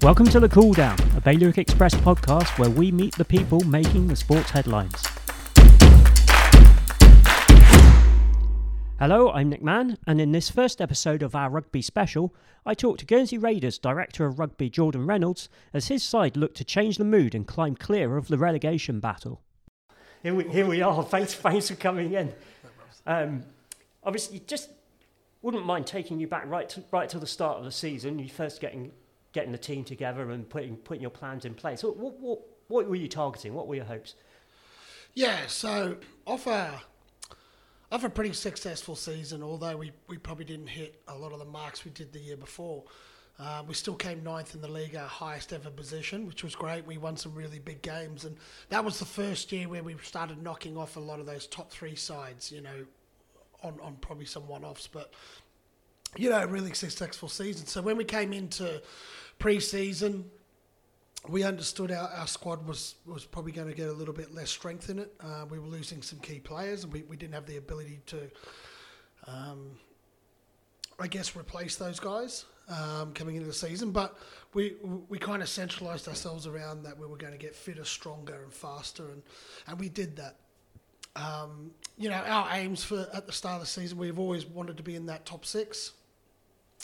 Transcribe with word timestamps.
Welcome 0.00 0.26
to 0.26 0.38
The 0.38 0.48
Cool 0.48 0.74
Down, 0.74 0.96
a 1.16 1.20
Bailiwick 1.20 1.58
Express 1.58 1.92
podcast 1.92 2.56
where 2.56 2.70
we 2.70 2.92
meet 2.92 3.16
the 3.16 3.24
people 3.24 3.58
making 3.64 4.06
the 4.06 4.14
sports 4.14 4.48
headlines. 4.48 4.94
Hello, 9.00 9.32
I'm 9.32 9.48
Nick 9.48 9.60
Mann, 9.60 9.98
and 10.06 10.20
in 10.20 10.30
this 10.30 10.50
first 10.50 10.80
episode 10.80 11.20
of 11.20 11.34
our 11.34 11.50
rugby 11.50 11.82
special, 11.82 12.32
I 12.64 12.74
talk 12.74 12.98
to 12.98 13.06
Guernsey 13.06 13.38
Raiders 13.38 13.76
Director 13.76 14.24
of 14.24 14.38
Rugby 14.38 14.70
Jordan 14.70 15.04
Reynolds 15.04 15.48
as 15.74 15.88
his 15.88 16.04
side 16.04 16.36
look 16.36 16.54
to 16.54 16.64
change 16.64 16.96
the 16.96 17.04
mood 17.04 17.34
and 17.34 17.44
climb 17.44 17.74
clear 17.74 18.16
of 18.16 18.28
the 18.28 18.38
relegation 18.38 19.00
battle. 19.00 19.42
Here 20.22 20.32
we, 20.32 20.44
here 20.44 20.66
we 20.66 20.80
are. 20.80 21.02
Thanks, 21.10 21.34
thanks 21.34 21.70
for 21.70 21.74
coming 21.74 22.12
in. 22.12 22.32
Um, 23.04 23.42
obviously, 24.04 24.42
just 24.46 24.70
wouldn't 25.42 25.66
mind 25.66 25.88
taking 25.88 26.20
you 26.20 26.28
back 26.28 26.46
right 26.46 26.68
to, 26.68 26.84
right 26.92 27.08
to 27.08 27.18
the 27.18 27.26
start 27.26 27.58
of 27.58 27.64
the 27.64 27.72
season. 27.72 28.20
You 28.20 28.28
first 28.28 28.60
getting 28.60 28.92
getting 29.38 29.52
the 29.52 29.58
team 29.58 29.84
together 29.84 30.32
and 30.32 30.48
putting 30.48 30.76
putting 30.76 31.00
your 31.00 31.12
plans 31.12 31.44
in 31.44 31.54
place. 31.54 31.84
What 31.84 31.96
what 31.96 32.40
what, 32.66 32.88
were 32.88 32.96
you 32.96 33.06
targeting? 33.06 33.54
What 33.54 33.68
were 33.68 33.76
your 33.76 33.84
hopes? 33.84 34.16
Yeah, 35.14 35.46
so 35.46 35.96
off 36.26 36.48
a 36.48 36.82
off 37.92 38.02
a 38.02 38.10
pretty 38.10 38.32
successful 38.32 38.96
season, 38.96 39.44
although 39.44 39.76
we, 39.76 39.92
we 40.08 40.18
probably 40.18 40.44
didn't 40.44 40.66
hit 40.66 41.00
a 41.06 41.16
lot 41.16 41.32
of 41.32 41.38
the 41.38 41.44
marks 41.44 41.84
we 41.84 41.92
did 41.92 42.12
the 42.12 42.18
year 42.18 42.36
before. 42.36 42.82
Uh, 43.38 43.62
we 43.68 43.74
still 43.74 43.94
came 43.94 44.24
ninth 44.24 44.56
in 44.56 44.60
the 44.60 44.68
league, 44.68 44.96
our 44.96 45.06
highest 45.06 45.52
ever 45.52 45.70
position, 45.70 46.26
which 46.26 46.42
was 46.42 46.56
great. 46.56 46.84
We 46.84 46.98
won 46.98 47.16
some 47.16 47.32
really 47.36 47.60
big 47.60 47.80
games, 47.80 48.24
and 48.24 48.36
that 48.70 48.84
was 48.84 48.98
the 48.98 49.04
first 49.04 49.52
year 49.52 49.68
where 49.68 49.84
we 49.84 49.94
started 50.02 50.42
knocking 50.42 50.76
off 50.76 50.96
a 50.96 51.00
lot 51.00 51.20
of 51.20 51.26
those 51.26 51.46
top 51.46 51.70
three 51.70 51.94
sides. 51.94 52.50
You 52.50 52.60
know, 52.60 52.84
on 53.62 53.78
on 53.80 53.96
probably 54.00 54.26
some 54.26 54.48
one 54.48 54.64
offs, 54.64 54.88
but 54.88 55.14
you 56.16 56.30
know, 56.30 56.44
really 56.46 56.72
successful 56.72 57.28
season. 57.28 57.66
So 57.66 57.82
when 57.82 57.96
we 57.96 58.04
came 58.04 58.32
into 58.32 58.82
pre-season, 59.38 60.30
we 61.28 61.42
understood 61.42 61.90
our, 61.90 62.08
our 62.08 62.26
squad 62.26 62.66
was, 62.66 62.94
was 63.06 63.24
probably 63.24 63.52
going 63.52 63.68
to 63.68 63.74
get 63.74 63.88
a 63.88 63.92
little 63.92 64.14
bit 64.14 64.34
less 64.34 64.50
strength 64.50 64.90
in 64.90 64.98
it. 64.98 65.12
Uh, 65.20 65.44
we 65.50 65.58
were 65.58 65.66
losing 65.66 66.02
some 66.02 66.18
key 66.20 66.38
players, 66.38 66.84
and 66.84 66.92
we, 66.92 67.02
we 67.02 67.16
didn't 67.16 67.34
have 67.34 67.46
the 67.46 67.56
ability 67.56 68.00
to, 68.06 68.30
um, 69.26 69.72
I 70.98 71.06
guess, 71.06 71.36
replace 71.36 71.76
those 71.76 72.00
guys 72.00 72.44
um, 72.68 73.12
coming 73.12 73.36
into 73.36 73.46
the 73.46 73.54
season. 73.54 73.90
But 73.90 74.16
we 74.54 74.76
we 75.08 75.18
kind 75.18 75.42
of 75.42 75.48
centralised 75.48 76.08
ourselves 76.08 76.46
around 76.46 76.82
that 76.84 76.98
we 76.98 77.06
were 77.06 77.16
going 77.16 77.32
to 77.32 77.38
get 77.38 77.54
fitter, 77.54 77.84
stronger, 77.84 78.42
and 78.42 78.52
faster, 78.52 79.10
and 79.10 79.22
and 79.66 79.78
we 79.78 79.88
did 79.88 80.16
that. 80.16 80.36
Um, 81.16 81.72
you 81.96 82.08
know, 82.08 82.16
our 82.16 82.54
aims 82.54 82.84
for 82.84 83.08
at 83.12 83.26
the 83.26 83.32
start 83.32 83.56
of 83.56 83.60
the 83.62 83.66
season, 83.66 83.98
we've 83.98 84.18
always 84.18 84.46
wanted 84.46 84.76
to 84.76 84.82
be 84.82 84.94
in 84.94 85.06
that 85.06 85.26
top 85.26 85.44
six. 85.44 85.92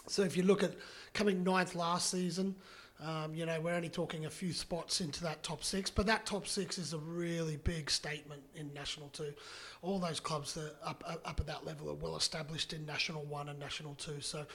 So 0.07 0.23
if 0.23 0.37
you 0.37 0.43
look 0.43 0.63
at 0.63 0.73
coming 1.13 1.43
ninth 1.43 1.75
last 1.75 2.11
season, 2.11 2.55
um, 3.03 3.35
you 3.35 3.45
know, 3.45 3.61
we're 3.61 3.75
only 3.75 3.89
talking 3.89 4.25
a 4.25 4.31
few 4.31 4.53
spots 4.53 5.01
into 5.01 5.23
that 5.25 5.43
top 5.43 5.65
six, 5.65 5.91
but 5.91 6.07
that 6.07 6.25
top 6.25 6.47
six 6.47 6.79
is 6.79 6.93
a 6.93 6.99
really 6.99 7.57
big 7.57 7.91
statement 7.91 8.43
in 8.55 8.73
National 8.73 9.09
Two. 9.09 9.33
All 9.83 9.99
those 9.99 10.21
clubs 10.21 10.55
that 10.55 10.77
up, 10.85 11.03
up, 11.07 11.41
at 11.41 11.47
that 11.47 11.67
level 11.67 11.91
are 11.91 11.95
well 11.95 12.17
established 12.17 12.73
in 12.73 12.87
National 12.87 13.25
One 13.25 13.49
and 13.49 13.59
National 13.59 13.95
Two, 13.97 14.21
so 14.21 14.47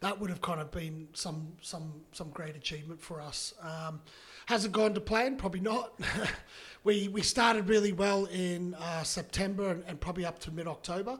that 0.00 0.18
would 0.18 0.30
have 0.30 0.40
kind 0.40 0.60
of 0.60 0.70
been 0.70 1.08
some 1.12 1.48
some 1.60 1.92
some 2.12 2.30
great 2.30 2.54
achievement 2.54 3.00
for 3.00 3.20
us. 3.20 3.52
Um, 3.60 4.00
has 4.46 4.64
it 4.64 4.70
gone 4.70 4.94
to 4.94 5.00
plan? 5.00 5.36
Probably 5.36 5.60
not. 5.60 6.00
we 6.84 7.08
we 7.08 7.20
started 7.20 7.68
really 7.68 7.92
well 7.92 8.26
in 8.26 8.74
uh, 8.74 9.02
September 9.02 9.70
and, 9.70 9.82
and 9.88 10.00
probably 10.00 10.24
up 10.24 10.38
to 10.40 10.52
mid 10.52 10.68
October. 10.68 11.18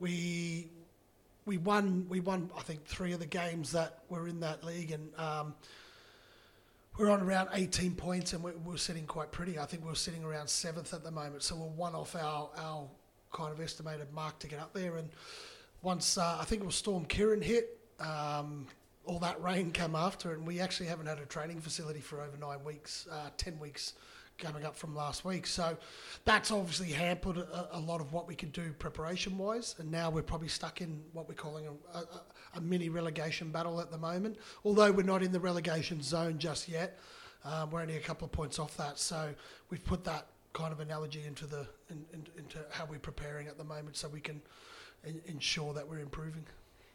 We 0.00 0.70
we 1.46 1.56
won 1.56 2.06
we 2.08 2.20
won 2.20 2.50
I 2.56 2.60
think 2.60 2.84
three 2.84 3.12
of 3.12 3.20
the 3.20 3.26
games 3.26 3.72
that 3.72 4.00
were 4.08 4.28
in 4.28 4.40
that 4.40 4.64
league 4.64 4.90
and. 4.90 5.10
Um, 5.18 5.54
we're 6.98 7.10
on 7.10 7.20
around 7.20 7.50
18 7.52 7.94
points 7.94 8.32
and 8.32 8.42
we're, 8.42 8.56
we're, 8.64 8.78
sitting 8.78 9.04
quite 9.04 9.30
pretty. 9.30 9.58
I 9.58 9.66
think 9.66 9.84
we're 9.84 9.94
sitting 9.94 10.24
around 10.24 10.48
seventh 10.48 10.94
at 10.94 11.04
the 11.04 11.10
moment, 11.10 11.42
so 11.42 11.54
we're 11.54 11.66
one 11.66 11.94
off 11.94 12.16
our, 12.16 12.48
our 12.56 12.88
kind 13.34 13.52
of 13.52 13.60
estimated 13.60 14.10
mark 14.14 14.38
to 14.38 14.48
get 14.48 14.58
up 14.60 14.72
there. 14.72 14.96
And 14.96 15.10
once 15.82 16.16
uh, 16.16 16.38
I 16.40 16.44
think 16.44 16.62
it 16.62 16.64
was 16.64 16.74
Storm 16.74 17.04
Ciarán 17.04 17.42
hit, 17.42 17.78
um, 18.00 18.66
all 19.04 19.18
that 19.18 19.40
rain 19.42 19.72
came 19.72 19.94
after, 19.94 20.32
and 20.32 20.46
we 20.46 20.58
actually 20.58 20.86
haven't 20.86 21.06
had 21.06 21.18
a 21.18 21.26
training 21.26 21.60
facility 21.60 22.00
for 22.00 22.22
over 22.22 22.36
nine 22.38 22.64
weeks, 22.64 23.06
uh, 23.12 23.28
10 23.36 23.58
weeks 23.58 23.92
coming 24.38 24.64
up 24.64 24.76
from 24.76 24.94
last 24.94 25.24
week. 25.24 25.46
So 25.46 25.76
that's 26.24 26.50
obviously 26.50 26.90
hampered 26.92 27.38
a, 27.38 27.68
a 27.72 27.78
lot 27.78 28.00
of 28.00 28.12
what 28.12 28.28
we 28.28 28.34
could 28.34 28.52
do 28.52 28.72
preparation 28.78 29.38
wise. 29.38 29.74
And 29.78 29.90
now 29.90 30.10
we're 30.10 30.22
probably 30.22 30.48
stuck 30.48 30.80
in 30.80 31.02
what 31.12 31.28
we're 31.28 31.34
calling 31.34 31.66
a, 31.66 31.98
a, 31.98 32.04
a, 32.56 32.60
mini 32.60 32.88
relegation 32.88 33.50
battle 33.50 33.80
at 33.80 33.90
the 33.90 33.98
moment. 33.98 34.36
Although 34.64 34.92
we're 34.92 35.02
not 35.02 35.22
in 35.22 35.32
the 35.32 35.40
relegation 35.40 36.02
zone 36.02 36.38
just 36.38 36.68
yet, 36.68 36.98
um, 37.44 37.70
we're 37.70 37.80
only 37.80 37.96
a 37.96 38.00
couple 38.00 38.26
of 38.26 38.32
points 38.32 38.58
off 38.58 38.76
that. 38.76 38.98
So 38.98 39.34
we've 39.70 39.84
put 39.84 40.04
that 40.04 40.26
kind 40.52 40.72
of 40.72 40.80
analogy 40.80 41.22
into 41.26 41.46
the 41.46 41.66
in, 41.90 42.04
in, 42.12 42.26
into 42.38 42.58
how 42.70 42.86
we're 42.86 42.98
preparing 42.98 43.46
at 43.46 43.58
the 43.58 43.64
moment, 43.64 43.96
so 43.96 44.08
we 44.08 44.20
can 44.20 44.40
in, 45.04 45.20
ensure 45.26 45.72
that 45.74 45.86
we're 45.88 46.00
improving. 46.00 46.44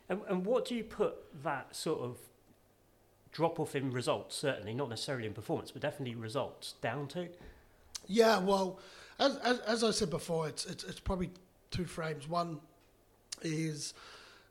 And, 0.10 0.22
and 0.28 0.46
what 0.46 0.66
do 0.66 0.76
you 0.76 0.84
put 0.84 1.16
that 1.44 1.76
sort 1.76 2.02
of 2.02 2.18
drop 3.32 3.60
off 3.60 3.76
in 3.76 3.92
results, 3.92 4.36
certainly, 4.36 4.74
not 4.74 4.90
necessarily 4.90 5.28
in 5.28 5.34
performance, 5.34 5.72
but 5.72 5.82
definitely 5.82 6.16
results 6.16 6.74
down 6.82 7.08
to? 7.10 7.28
Yeah, 8.08 8.40
well, 8.40 8.80
as, 9.20 9.38
as, 9.38 9.60
as 9.60 9.84
I 9.84 9.92
said 9.92 10.10
before, 10.10 10.48
it's, 10.48 10.66
it's, 10.66 10.84
it's 10.84 11.00
probably 11.00 11.30
two 11.70 11.86
frames. 11.86 12.28
One 12.28 12.60
is 13.42 13.94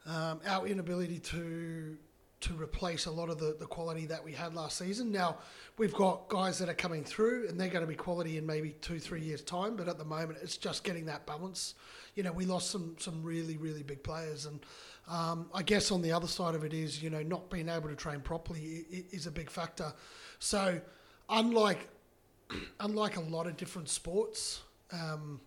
um, 0.07 0.41
our 0.47 0.67
inability 0.67 1.19
to 1.19 1.97
to 2.41 2.55
replace 2.55 3.07
a 3.07 3.11
lot 3.11 3.29
of 3.29 3.39
the, 3.39 3.55
the 3.59 3.67
quality 3.67 4.07
that 4.07 4.25
we 4.25 4.33
had 4.33 4.55
last 4.55 4.79
season. 4.79 5.13
Now, 5.13 5.39
we've 5.77 5.93
got 5.93 6.29
guys 6.29 6.59
that 6.59 6.69
are 6.69 6.75
coming 6.75 7.05
through 7.05 7.49
and 7.49 7.61
they're 7.61 7.69
going 7.69 7.83
to 7.83 7.89
be 7.89 7.95
quality 7.95 8.39
in 8.39 8.47
maybe 8.47 8.71
two, 8.81 8.99
three 8.99 9.21
years' 9.21 9.43
time, 9.43 9.77
but 9.77 9.89
at 9.89 9.99
the 9.99 10.05
moment 10.05 10.39
it's 10.43 10.57
just 10.57 10.83
getting 10.83 11.05
that 11.07 11.27
balance. 11.27 11.75
You 12.15 12.23
know, 12.23 12.33
we 12.33 12.47
lost 12.47 12.71
some 12.71 12.97
some 12.99 13.23
really, 13.23 13.57
really 13.57 13.83
big 13.83 14.03
players 14.03 14.47
and 14.47 14.61
um, 15.09 15.51
I 15.53 15.63
guess 15.63 15.91
on 15.91 16.03
the 16.03 16.13
other 16.13 16.29
side 16.29 16.55
of 16.55 16.65
it 16.65 16.73
is, 16.73 17.03
you 17.03 17.11
know, 17.11 17.23
not 17.23 17.51
being 17.51 17.69
able 17.69 17.89
to 17.89 17.97
train 17.97 18.21
properly 18.21 18.85
is 19.11 19.27
a 19.27 19.31
big 19.31 19.51
factor. 19.51 19.93
So, 20.39 20.81
unlike 21.29 21.89
unlike 22.81 23.17
a 23.17 23.21
lot 23.21 23.47
of 23.47 23.57
different 23.57 23.89
sports, 23.89 24.63
um, 24.93 25.41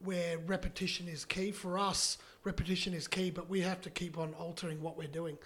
where 0.00 0.38
repetition 0.38 1.08
is 1.08 1.24
key 1.24 1.50
for 1.50 1.78
us, 1.78 2.18
repetition 2.44 2.94
is 2.94 3.08
key, 3.08 3.30
but 3.30 3.48
we 3.48 3.60
have 3.60 3.80
to 3.82 3.90
keep 3.90 4.18
on 4.18 4.34
altering 4.34 4.80
what 4.82 4.96
we're 4.96 5.08
doing. 5.08 5.38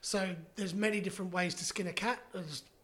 So 0.00 0.34
there's 0.56 0.74
many 0.74 1.00
different 1.00 1.32
ways 1.32 1.54
to 1.54 1.64
skin 1.64 1.86
a 1.86 1.92
cat, 1.92 2.20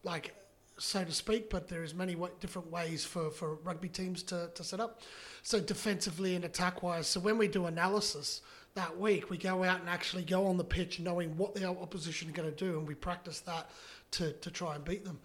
like 0.03 0.33
so 0.77 1.03
to 1.03 1.11
speak, 1.11 1.49
but 1.49 1.67
there 1.67 1.83
is 1.83 1.93
many 1.93 2.13
w- 2.13 2.33
different 2.41 2.69
ways 2.69 3.05
for, 3.05 3.31
for 3.31 3.55
rugby 3.63 3.87
teams 3.87 4.23
to, 4.23 4.49
to 4.53 4.63
set 4.63 4.79
up. 4.79 5.01
So 5.41 5.59
defensively 5.59 6.35
and 6.35 6.43
attack 6.43 6.83
wise. 6.83 7.07
So 7.07 7.19
when 7.19 7.37
we 7.37 7.47
do 7.47 7.65
analysis, 7.65 8.41
that 8.75 8.97
week, 8.99 9.29
we 9.29 9.37
go 9.37 9.63
out 9.63 9.79
and 9.79 9.89
actually 9.89 10.23
go 10.23 10.47
on 10.47 10.57
the 10.57 10.63
pitch 10.63 10.99
knowing 10.99 11.35
what 11.37 11.55
the 11.55 11.65
opposition 11.65 12.29
are 12.29 12.33
going 12.33 12.53
to 12.53 12.55
do, 12.55 12.77
and 12.77 12.87
we 12.87 12.93
practice 12.93 13.39
that 13.41 13.69
to, 14.11 14.33
to 14.33 14.51
try 14.51 14.75
and 14.75 14.83
beat 14.83 15.05
them. 15.05 15.17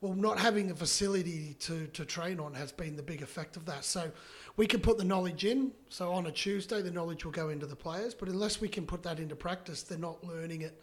Well, 0.00 0.14
not 0.14 0.38
having 0.38 0.70
a 0.70 0.74
facility 0.74 1.54
to, 1.60 1.86
to 1.86 2.04
train 2.04 2.38
on 2.38 2.52
has 2.54 2.70
been 2.72 2.96
the 2.96 3.02
big 3.02 3.22
effect 3.22 3.56
of 3.56 3.64
that. 3.66 3.84
So 3.84 4.10
we 4.56 4.66
can 4.66 4.80
put 4.80 4.98
the 4.98 5.04
knowledge 5.04 5.44
in. 5.44 5.72
So 5.88 6.12
on 6.12 6.26
a 6.26 6.32
Tuesday, 6.32 6.82
the 6.82 6.90
knowledge 6.90 7.24
will 7.24 7.32
go 7.32 7.48
into 7.48 7.66
the 7.66 7.76
players, 7.76 8.12
but 8.12 8.28
unless 8.28 8.60
we 8.60 8.68
can 8.68 8.84
put 8.86 9.02
that 9.04 9.20
into 9.20 9.36
practice, 9.36 9.82
they're 9.82 9.98
not 9.98 10.22
learning 10.24 10.62
it, 10.62 10.82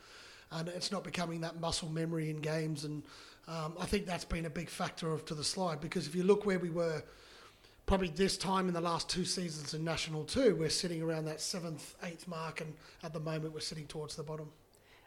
and 0.54 0.68
it's 0.70 0.92
not 0.92 1.04
becoming 1.04 1.42
that 1.42 1.60
muscle 1.60 1.90
memory 1.90 2.30
in 2.30 2.38
games. 2.38 2.84
And 2.84 3.04
um, 3.48 3.74
I 3.80 3.86
think 3.86 4.06
that's 4.06 4.26
been 4.26 4.46
a 4.46 4.50
big 4.50 4.70
factor 4.70 5.12
of 5.12 5.26
to 5.26 5.36
the 5.36 5.44
slide 5.44 5.82
because 5.82 6.08
if 6.08 6.16
you 6.16 6.24
look 6.24 6.46
where 6.46 6.60
we 6.60 6.70
were 6.70 7.04
probably 7.86 8.10
this 8.10 8.38
time 8.38 8.68
in 8.68 8.74
the 8.74 8.82
last 8.82 9.10
two 9.10 9.26
seasons 9.26 9.74
in 9.74 9.84
National 9.84 10.24
2, 10.24 10.56
we're 10.56 10.70
sitting 10.70 11.02
around 11.02 11.26
that 11.26 11.42
seventh, 11.42 11.96
eighth 12.04 12.28
mark, 12.28 12.62
and 12.62 12.74
at 13.04 13.14
the 13.14 13.20
moment 13.20 13.54
we're 13.54 13.60
sitting 13.60 13.88
towards 13.88 14.16
the 14.16 14.24
bottom. 14.24 14.50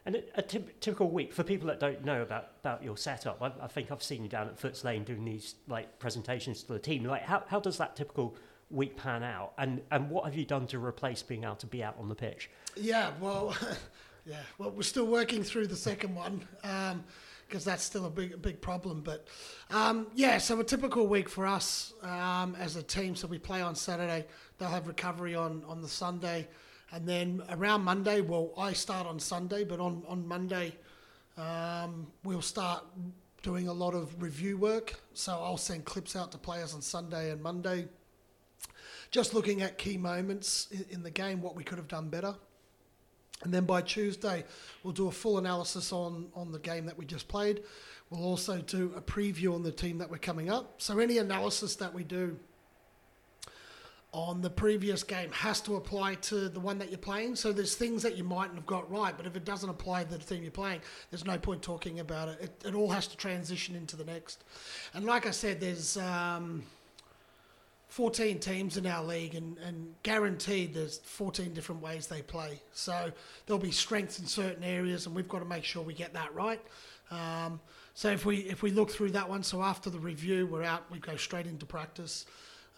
And 0.05 0.23
a, 0.37 0.43
typical 0.43 1.11
week 1.11 1.33
for 1.33 1.43
people 1.43 1.67
that 1.67 1.81
don't 1.81 2.05
know 2.05 2.23
about, 2.23 2.51
about 2.61 2.85
your 2.85 2.97
setup, 2.97 3.43
I, 3.43 3.51
I, 3.61 3.67
think 3.67 3.91
I've 3.91 4.05
seen 4.05 4.23
you 4.23 4.29
down 4.29 4.47
at 4.47 4.61
Footes 4.61 4.85
Lane 4.85 5.03
doing 5.03 5.25
these 5.25 5.57
like 5.67 5.99
presentations 5.99 6.63
to 6.63 6.75
the 6.75 6.79
team. 6.79 7.03
Like, 7.03 7.23
how, 7.23 7.43
how 7.49 7.59
does 7.59 7.77
that 7.79 7.97
typical 7.97 8.37
week 8.71 8.97
pan 8.97 9.23
out, 9.23 9.53
and 9.59 9.81
and 9.91 10.11
what 10.11 10.25
have 10.25 10.35
you 10.35 10.45
done 10.45 10.67
to 10.69 10.79
replace 10.79 11.23
being 11.23 11.45
able 11.45 11.57
to 11.57 11.67
be 11.67 11.83
out 11.83 11.97
on 11.99 12.09
the 12.09 12.15
pitch? 12.15 12.51
Yeah, 12.77 13.11
well, 13.21 13.57
yeah, 14.27 14.37
well, 14.59 14.71
we're 14.71 14.83
still 14.83 15.07
working 15.07 15.43
through 15.43 15.69
the 15.69 15.77
second 15.77 16.15
one. 16.15 16.47
Um, 16.65 17.05
because 17.49 17.65
that's 17.65 17.85
still 17.85 18.07
a 18.07 18.11
big 18.11 18.43
big 18.43 18.61
problem. 18.61 19.03
But 19.03 19.29
um, 19.71 20.09
yeah, 20.17 20.39
so 20.39 20.59
a 20.59 20.65
typical 20.65 21.07
week 21.07 21.29
for 21.29 21.47
us 21.47 21.93
um, 22.03 22.57
as 22.59 22.75
a 22.75 22.83
team. 22.83 23.15
So 23.15 23.29
we 23.29 23.39
play 23.39 23.63
on 23.63 23.77
Saturday. 23.77 24.27
They'll 24.59 24.69
have 24.69 24.89
recovery 24.89 25.35
on 25.35 25.63
on 25.69 25.81
the 25.81 25.89
Sunday, 25.89 26.49
and 26.91 27.07
then 27.07 27.43
around 27.51 27.83
Monday. 27.83 28.21
Well, 28.21 28.53
I 28.59 28.73
start 28.73 29.07
on 29.07 29.21
Sunday, 29.21 29.63
but 29.63 29.79
on 29.79 30.03
on 30.09 30.27
Monday 30.27 30.75
um, 31.37 32.07
we'll 32.25 32.43
start 32.43 32.85
doing 33.43 33.69
a 33.69 33.73
lot 33.73 33.95
of 33.95 34.21
review 34.21 34.57
work. 34.59 34.95
So 35.15 35.33
I'll 35.33 35.57
send 35.57 35.85
clips 35.85 36.17
out 36.17 36.33
to 36.33 36.39
players 36.39 36.75
on 36.75 36.83
Sunday 36.83 37.31
and 37.31 37.41
Monday. 37.41 37.87
Just 39.13 39.35
looking 39.35 39.63
at 39.63 39.79
key 39.79 39.97
moments 39.97 40.69
in 40.91 41.03
the 41.03 41.11
game, 41.11 41.41
what 41.41 41.55
we 41.55 41.63
could 41.63 41.79
have 41.79 41.87
done 41.87 42.09
better. 42.09 42.35
And 43.43 43.53
then 43.53 43.65
by 43.65 43.83
Tuesday, 43.83 44.45
we'll 44.83 44.93
do 44.93 45.09
a 45.09 45.13
full 45.13 45.39
analysis 45.39 45.93
on, 45.93 46.29
on 46.35 46.53
the 46.53 46.59
game 46.59 46.87
that 46.87 46.97
we 46.97 47.05
just 47.05 47.29
played. 47.29 47.63
We'll 48.11 48.25
also 48.25 48.59
do 48.59 48.93
a 48.97 49.01
preview 49.01 49.55
on 49.55 49.63
the 49.63 49.73
team 49.73 49.99
that 49.99 50.11
we're 50.11 50.19
coming 50.19 50.49
up. 50.49 50.81
So 50.81 50.99
any 50.99 51.19
analysis 51.19 51.77
that 51.77 51.93
we 51.93 52.05
do 52.05 52.39
on 54.13 54.41
the 54.41 54.49
previous 54.49 55.03
game 55.03 55.31
has 55.33 55.61
to 55.61 55.77
apply 55.77 56.15
to 56.15 56.49
the 56.49 56.61
one 56.61 56.79
that 56.79 56.89
you're 56.89 56.97
playing. 56.97 57.37
So 57.37 57.53
there's 57.53 57.75
things 57.75 58.03
that 58.03 58.17
you 58.17 58.25
mightn't 58.25 58.55
have 58.55 58.67
got 58.67 58.91
right, 58.91 59.15
but 59.15 59.27
if 59.27 59.37
it 59.37 59.45
doesn't 59.45 59.69
apply 59.69 60.05
to 60.05 60.11
the 60.11 60.19
team 60.19 60.43
you're 60.43 60.51
playing, 60.51 60.81
there's 61.11 61.27
no 61.27 61.37
point 61.37 61.61
talking 61.61 62.01
about 62.01 62.29
it. 62.29 62.39
It, 62.41 62.69
it 62.69 62.75
all 62.75 62.89
has 62.91 63.07
to 63.09 63.17
transition 63.17 63.77
into 63.77 63.95
the 63.97 64.05
next. 64.05 64.45
And 64.95 65.05
like 65.05 65.27
I 65.27 65.33
said, 65.33 65.61
there's 65.61 65.99
um, 65.99 66.63
14 67.97 68.39
teams 68.41 68.77
in 68.77 68.87
our 68.87 69.03
league, 69.03 69.35
and, 69.37 69.57
and 69.57 69.95
guaranteed 70.03 70.75
there's 70.75 70.99
14 70.99 71.55
different 71.55 71.81
ways 71.81 72.07
they 72.07 72.21
play. 72.21 72.61
So 72.75 73.11
there'll 73.47 73.59
be 73.59 73.71
strengths 73.71 74.19
in 74.19 74.27
certain 74.27 74.63
areas, 74.63 75.07
and 75.07 75.17
we've 75.17 75.31
got 75.31 75.39
to 75.39 75.47
make 75.47 75.65
sure 75.65 75.83
we 75.83 75.95
get 75.95 76.13
that 76.13 76.35
right. 76.35 76.61
Um, 77.11 77.59
so 77.95 78.11
if 78.11 78.27
we 78.27 78.41
if 78.41 78.61
we 78.61 78.71
look 78.71 78.91
through 78.91 79.13
that 79.13 79.27
one, 79.27 79.43
so 79.43 79.63
after 79.63 79.89
the 79.89 79.99
review, 79.99 80.47
we're 80.47 80.63
out, 80.63 80.85
we 80.91 80.99
go 80.99 81.17
straight 81.17 81.47
into 81.47 81.65
practice. 81.65 82.27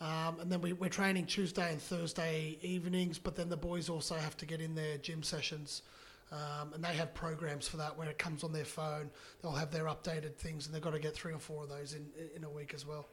Um, 0.00 0.38
and 0.38 0.52
then 0.52 0.60
we, 0.60 0.72
we're 0.72 0.88
training 0.88 1.26
Tuesday 1.26 1.72
and 1.72 1.82
Thursday 1.82 2.56
evenings, 2.62 3.18
but 3.18 3.34
then 3.34 3.48
the 3.48 3.56
boys 3.56 3.88
also 3.88 4.14
have 4.14 4.36
to 4.36 4.46
get 4.46 4.60
in 4.60 4.76
their 4.76 4.98
gym 4.98 5.24
sessions. 5.24 5.82
Um, 6.30 6.74
and 6.74 6.84
they 6.84 6.94
have 6.94 7.12
programs 7.12 7.66
for 7.66 7.78
that 7.78 7.98
where 7.98 8.08
it 8.08 8.18
comes 8.18 8.44
on 8.44 8.52
their 8.52 8.64
phone. 8.64 9.10
They'll 9.42 9.50
have 9.50 9.72
their 9.72 9.86
updated 9.86 10.36
things, 10.36 10.66
and 10.66 10.74
they've 10.76 10.80
got 10.80 10.92
to 10.92 11.00
get 11.00 11.14
three 11.14 11.32
or 11.32 11.40
four 11.40 11.64
of 11.64 11.70
those 11.70 11.94
in, 11.94 12.06
in 12.36 12.44
a 12.44 12.50
week 12.50 12.72
as 12.72 12.86
well. 12.86 13.08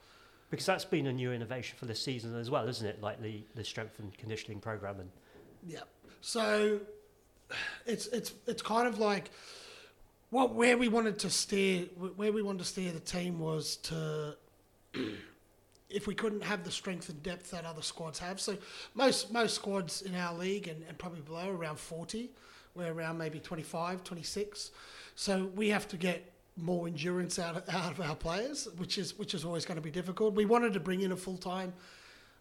Because 0.50 0.66
that's 0.66 0.86
been 0.86 1.08
a 1.08 1.14
new 1.14 1.34
innovation 1.34 1.76
for 1.78 1.86
this 1.86 2.02
season 2.02 2.36
as 2.36 2.50
well, 2.50 2.68
isn't 2.68 2.86
it? 2.86 3.02
Like 3.02 3.22
the, 3.22 3.44
the 3.56 3.64
strength 3.64 4.00
and 4.00 4.16
conditioning 4.18 4.60
program. 4.60 5.00
And 5.00 5.10
yeah, 5.66 5.80
so 6.22 6.80
it's 7.86 8.08
it's 8.08 8.34
it's 8.48 8.62
kind 8.62 8.88
of 8.88 9.00
like 9.00 9.32
what 10.30 10.54
where 10.54 10.78
we 10.78 10.88
wanted 10.88 11.20
to 11.20 11.30
steer 11.30 11.86
where 12.16 12.32
we 12.32 12.42
wanted 12.42 12.60
to 12.60 12.66
steer 12.66 12.92
the 12.92 13.00
team 13.00 13.40
was 13.40 13.78
to 13.78 14.36
if 15.90 16.08
we 16.08 16.16
couldn't 16.16 16.44
have 16.44 16.64
the 16.64 16.72
strength 16.72 17.10
and 17.10 17.22
depth 17.24 17.52
that 17.52 17.66
other 17.66 17.82
squads 17.82 18.20
have. 18.20 18.40
So 18.40 18.58
most 18.94 19.32
most 19.32 19.56
squads 19.56 20.02
in 20.02 20.16
our 20.16 20.34
league 20.34 20.68
and, 20.68 20.84
and 20.88 20.98
probably 20.98 21.22
below 21.22 21.50
around 21.50 21.80
40. 21.80 22.30
We're 22.76 22.92
around 22.92 23.18
maybe 23.18 23.40
25, 23.40 24.04
26. 24.04 24.72
So 25.16 25.50
we 25.56 25.70
have 25.70 25.88
to 25.88 25.98
get 25.98 26.30
more 26.58 26.88
endurance 26.88 27.38
out 27.38 27.58
of, 27.58 27.76
out 27.76 27.92
of 27.92 28.02
our 28.02 28.16
players, 28.16 28.68
which 28.78 28.98
is 28.98 29.18
which 29.18 29.34
is 29.34 29.44
always 29.46 29.66
going 29.66 29.76
to 29.76 29.82
be 29.82 29.92
difficult. 29.92 30.34
We 30.34 30.46
wanted 30.46 30.74
to 30.74 30.80
bring 30.80 31.02
in 31.02 31.12
a 31.12 31.18
full 31.18 31.38
time 31.38 31.74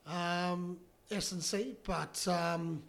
um, 0.06 0.78
S&C, 1.10 1.76
but 1.84 2.26
um, 2.28 2.82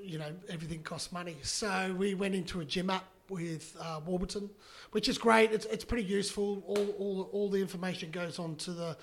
you 0.00 0.18
know 0.18 0.32
everything 0.48 0.82
costs 0.82 1.12
money. 1.12 1.36
So 1.42 1.94
we 1.96 2.14
went 2.14 2.34
into 2.34 2.60
a 2.60 2.64
gym 2.64 2.90
app 2.90 3.04
with 3.28 3.76
uh, 3.80 4.00
Warburton, 4.04 4.50
which 4.92 5.08
is 5.08 5.18
great. 5.18 5.52
It's, 5.52 5.66
it's 5.66 5.84
pretty 5.84 6.04
useful. 6.04 6.62
All, 6.66 6.88
all 6.98 7.30
all 7.32 7.48
the 7.48 7.60
information 7.60 8.10
goes 8.10 8.38
on 8.38 8.56
to 8.56 8.72
the 8.72 8.96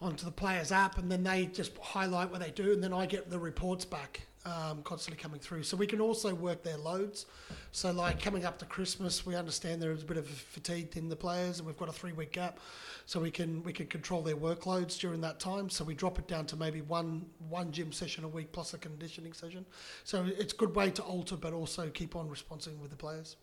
onto 0.00 0.24
the 0.24 0.32
players 0.32 0.72
app, 0.72 0.98
and 0.98 1.10
then 1.10 1.22
they 1.22 1.46
just 1.46 1.76
highlight 1.78 2.30
what 2.30 2.40
they 2.40 2.50
do, 2.50 2.72
and 2.72 2.82
then 2.82 2.92
I 2.92 3.06
get 3.06 3.30
the 3.30 3.38
reports 3.38 3.84
back 3.84 4.26
um, 4.46 4.82
constantly 4.82 5.20
coming 5.20 5.40
through. 5.40 5.64
So 5.64 5.76
we 5.76 5.86
can 5.86 6.00
also 6.00 6.34
work 6.34 6.62
their 6.62 6.76
loads. 6.76 7.26
So 7.72 7.90
like 7.90 8.22
coming 8.22 8.44
up 8.44 8.58
to 8.60 8.64
Christmas, 8.64 9.26
we 9.26 9.34
understand 9.34 9.82
there 9.82 9.90
is 9.90 10.02
a 10.02 10.06
bit 10.06 10.16
of 10.16 10.26
fatigue 10.26 10.96
in 10.96 11.08
the 11.08 11.16
players, 11.16 11.58
and 11.58 11.66
we've 11.66 11.76
got 11.76 11.88
a 11.88 11.92
three 11.92 12.12
week 12.12 12.32
gap, 12.32 12.58
so 13.04 13.20
we 13.20 13.30
can 13.30 13.62
we 13.64 13.72
can 13.72 13.86
control 13.86 14.22
their 14.22 14.36
workloads 14.36 14.98
during 14.98 15.20
that 15.22 15.40
time. 15.40 15.68
So 15.68 15.84
we 15.84 15.94
drop 15.94 16.18
it 16.18 16.28
down 16.28 16.46
to 16.46 16.56
maybe 16.56 16.80
one 16.80 17.26
one 17.48 17.72
gym 17.72 17.92
session 17.92 18.24
a 18.24 18.28
week 18.28 18.52
plus 18.52 18.72
a 18.72 18.78
conditioning 18.78 19.32
session. 19.32 19.66
So 20.04 20.24
it's 20.38 20.52
a 20.52 20.56
good 20.56 20.74
way 20.74 20.90
to 20.92 21.02
alter, 21.02 21.36
but 21.36 21.52
also 21.52 21.90
keep 21.90 22.16
on 22.16 22.28
responding 22.28 22.80
with 22.80 22.90
the 22.90 22.96
players. 22.96 23.36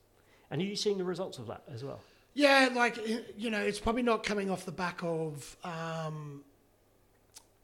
And 0.49 0.61
are 0.61 0.65
you 0.65 0.75
seeing 0.75 0.97
the 0.97 1.03
results 1.03 1.37
of 1.37 1.47
that 1.47 1.63
as 1.73 1.83
well? 1.83 2.01
Yeah, 2.35 2.69
like 2.73 2.97
you 3.37 3.49
know, 3.51 3.59
it's 3.59 3.79
probably 3.79 4.03
not 4.03 4.23
coming 4.23 4.49
off 4.49 4.65
the 4.65 4.71
back 4.71 5.03
of 5.03 5.55
um, 5.63 6.43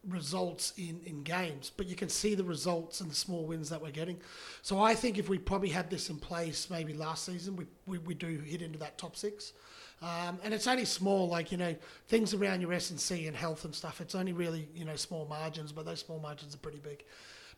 results 0.07 0.73
in, 0.77 1.01
in 1.05 1.23
games, 1.23 1.71
but 1.75 1.87
you 1.87 1.95
can 1.95 2.09
see 2.09 2.35
the 2.35 2.43
results 2.43 3.01
and 3.01 3.11
the 3.11 3.15
small 3.15 3.45
wins 3.45 3.69
that 3.69 3.81
we're 3.81 3.91
getting. 3.91 4.17
So 4.61 4.81
I 4.81 4.95
think 4.95 5.17
if 5.17 5.27
we 5.27 5.37
probably 5.37 5.69
had 5.69 5.89
this 5.89 6.09
in 6.09 6.17
place 6.17 6.69
maybe 6.69 6.93
last 6.93 7.25
season, 7.25 7.55
we 7.55 7.65
we, 7.85 7.97
we 7.99 8.13
do 8.13 8.27
hit 8.39 8.61
into 8.61 8.79
that 8.79 8.97
top 8.97 9.15
six. 9.15 9.53
Um, 10.01 10.39
and 10.43 10.53
it's 10.53 10.67
only 10.67 10.85
small, 10.85 11.27
like 11.27 11.51
you 11.51 11.57
know, 11.57 11.75
things 12.07 12.33
around 12.33 12.61
your 12.61 12.71
S 12.71 12.89
and 12.91 12.99
C 12.99 13.27
and 13.27 13.35
health 13.35 13.65
and 13.65 13.75
stuff. 13.75 13.99
It's 13.99 14.15
only 14.15 14.31
really 14.31 14.69
you 14.73 14.85
know 14.85 14.95
small 14.95 15.25
margins, 15.25 15.71
but 15.71 15.85
those 15.85 15.99
small 15.99 16.19
margins 16.19 16.55
are 16.55 16.59
pretty 16.59 16.79
big. 16.79 17.03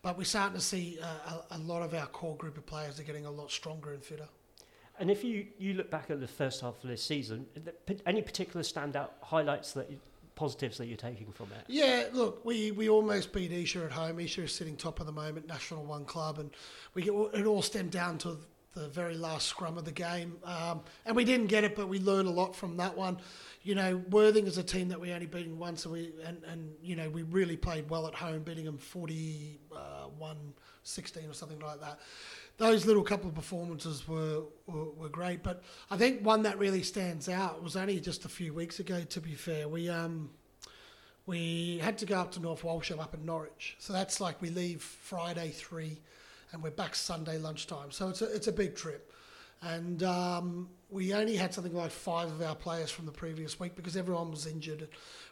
But 0.01 0.17
we're 0.17 0.23
starting 0.23 0.55
to 0.55 0.63
see 0.63 0.97
uh, 1.01 1.41
a, 1.51 1.57
a 1.57 1.59
lot 1.59 1.83
of 1.83 1.93
our 1.93 2.07
core 2.07 2.35
group 2.35 2.57
of 2.57 2.65
players 2.65 2.99
are 2.99 3.03
getting 3.03 3.27
a 3.27 3.31
lot 3.31 3.51
stronger 3.51 3.93
and 3.93 4.03
fitter. 4.03 4.27
And 4.99 5.09
if 5.09 5.23
you, 5.23 5.47
you 5.57 5.73
look 5.73 5.89
back 5.89 6.11
at 6.11 6.19
the 6.19 6.27
first 6.27 6.61
half 6.61 6.83
of 6.83 6.89
this 6.89 7.03
season, 7.03 7.45
any 8.05 8.21
particular 8.21 8.61
standout 8.61 9.09
highlights 9.21 9.71
that 9.73 9.89
positives 10.35 10.77
that 10.77 10.87
you're 10.87 10.97
taking 10.97 11.31
from 11.31 11.47
it? 11.57 11.65
Yeah, 11.67 12.05
look, 12.13 12.43
we, 12.45 12.71
we 12.71 12.89
almost 12.89 13.33
beat 13.33 13.51
Esher 13.51 13.85
at 13.85 13.91
home. 13.91 14.19
Esher 14.19 14.43
is 14.43 14.53
sitting 14.53 14.75
top 14.75 14.99
of 14.99 15.05
the 15.05 15.11
moment, 15.11 15.47
National 15.47 15.83
One 15.83 16.05
club, 16.05 16.39
and 16.39 16.51
we 16.93 17.03
get, 17.03 17.13
it 17.33 17.45
all 17.45 17.61
stemmed 17.61 17.91
down 17.91 18.17
to 18.19 18.37
the 18.73 18.87
very 18.87 19.15
last 19.15 19.47
scrum 19.47 19.77
of 19.77 19.85
the 19.85 19.91
game. 19.91 20.37
Um, 20.45 20.81
and 21.05 21.15
we 21.15 21.25
didn't 21.25 21.47
get 21.47 21.63
it, 21.63 21.75
but 21.75 21.89
we 21.89 21.99
learned 21.99 22.27
a 22.27 22.31
lot 22.31 22.55
from 22.55 22.77
that 22.77 22.97
one. 22.97 23.17
You 23.63 23.75
know, 23.75 24.01
Worthing 24.09 24.47
is 24.47 24.57
a 24.57 24.63
team 24.63 24.87
that 24.89 24.99
we 24.99 25.11
only 25.11 25.25
beaten 25.25 25.59
once, 25.59 25.85
and 25.85 25.93
we 25.93 26.13
and, 26.25 26.41
and 26.45 26.71
you 26.81 26.95
know 26.95 27.09
we 27.09 27.23
really 27.23 27.57
played 27.57 27.89
well 27.89 28.07
at 28.07 28.15
home, 28.15 28.43
beating 28.43 28.65
them 28.65 28.77
41 28.77 29.57
uh, 29.77 30.35
16 30.83 31.29
or 31.29 31.33
something 31.33 31.59
like 31.59 31.81
that 31.81 31.99
those 32.61 32.85
little 32.85 33.01
couple 33.01 33.27
of 33.27 33.33
performances 33.33 34.07
were, 34.07 34.43
were, 34.67 34.91
were 34.91 35.09
great. 35.09 35.41
But 35.41 35.63
I 35.89 35.97
think 35.97 36.23
one 36.23 36.43
that 36.43 36.59
really 36.59 36.83
stands 36.83 37.27
out 37.27 37.63
was 37.63 37.75
only 37.75 37.99
just 37.99 38.23
a 38.23 38.29
few 38.29 38.53
weeks 38.53 38.79
ago. 38.79 39.01
To 39.01 39.19
be 39.19 39.33
fair, 39.33 39.67
we 39.67 39.89
um, 39.89 40.29
we 41.25 41.79
had 41.79 41.97
to 41.97 42.05
go 42.05 42.19
up 42.19 42.31
to 42.33 42.39
North 42.39 42.63
Walsham 42.63 42.99
up 42.99 43.15
in 43.15 43.25
Norwich. 43.25 43.77
So 43.79 43.93
that's 43.93 44.21
like 44.21 44.39
we 44.43 44.51
leave 44.51 44.83
Friday 44.83 45.49
three, 45.49 46.01
and 46.51 46.61
we're 46.61 46.69
back 46.69 46.93
Sunday 46.93 47.39
lunchtime. 47.39 47.89
So 47.89 48.09
it's 48.09 48.21
a 48.21 48.31
it's 48.31 48.47
a 48.47 48.51
big 48.51 48.75
trip, 48.75 49.11
and 49.63 50.03
um, 50.03 50.69
we 50.91 51.15
only 51.15 51.35
had 51.35 51.55
something 51.55 51.73
like 51.73 51.89
five 51.89 52.27
of 52.27 52.43
our 52.43 52.55
players 52.55 52.91
from 52.91 53.07
the 53.07 53.11
previous 53.11 53.59
week 53.59 53.75
because 53.75 53.97
everyone 53.97 54.29
was 54.29 54.45
injured 54.45 54.87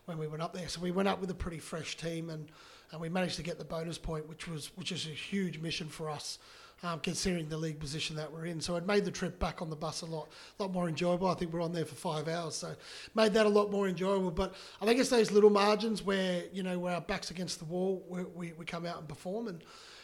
when 0.05 0.17
we 0.17 0.25
went 0.25 0.41
up 0.41 0.53
there. 0.53 0.67
So 0.67 0.81
we 0.81 0.89
went 0.89 1.07
up 1.07 1.21
with 1.21 1.29
a 1.29 1.35
pretty 1.35 1.59
fresh 1.59 1.95
team 1.95 2.31
and. 2.31 2.49
And 2.91 2.99
we 2.99 3.07
managed 3.07 3.35
to 3.35 3.43
get 3.43 3.59
the 3.59 3.65
bonus 3.65 3.99
point, 3.99 4.27
which 4.27 4.47
was 4.47 4.71
which 4.75 4.91
is 4.91 5.05
a 5.05 5.09
huge 5.09 5.59
mission 5.59 5.89
for 5.89 6.09
us 6.09 6.39
um, 6.83 6.99
considering 6.99 7.49
the 7.49 7.57
league 7.57 7.79
position 7.79 8.15
that 8.15 8.31
we're 8.31 8.45
in. 8.45 8.61
So 8.61 8.75
it 8.75 8.85
made 8.85 9.05
the 9.05 9.11
trip 9.11 9.39
back 9.39 9.61
on 9.61 9.69
the 9.69 9.75
bus 9.75 10.01
a 10.01 10.05
lot, 10.05 10.29
lot 10.59 10.71
more 10.71 10.87
enjoyable. 10.87 11.27
I 11.27 11.33
think 11.33 11.51
we're 11.53 11.61
on 11.61 11.73
there 11.73 11.85
for 11.85 11.95
five 11.95 12.27
hours, 12.27 12.55
so 12.55 12.73
made 13.15 13.33
that 13.33 13.45
a 13.45 13.49
lot 13.49 13.71
more 13.71 13.87
enjoyable. 13.87 14.31
But 14.31 14.55
I 14.81 14.85
think 14.85 14.99
it's 14.99 15.09
those 15.09 15.31
little 15.31 15.49
margins 15.49 16.03
where 16.03 16.43
you 16.53 16.63
know 16.63 16.79
where 16.79 16.95
our 16.95 17.01
backs 17.01 17.31
against 17.31 17.59
the 17.59 17.65
wall, 17.65 18.03
we, 18.09 18.53
we 18.53 18.65
come 18.65 18.85
out 18.85 18.97
and 18.99 19.07
perform. 19.07 19.47
And 19.47 19.63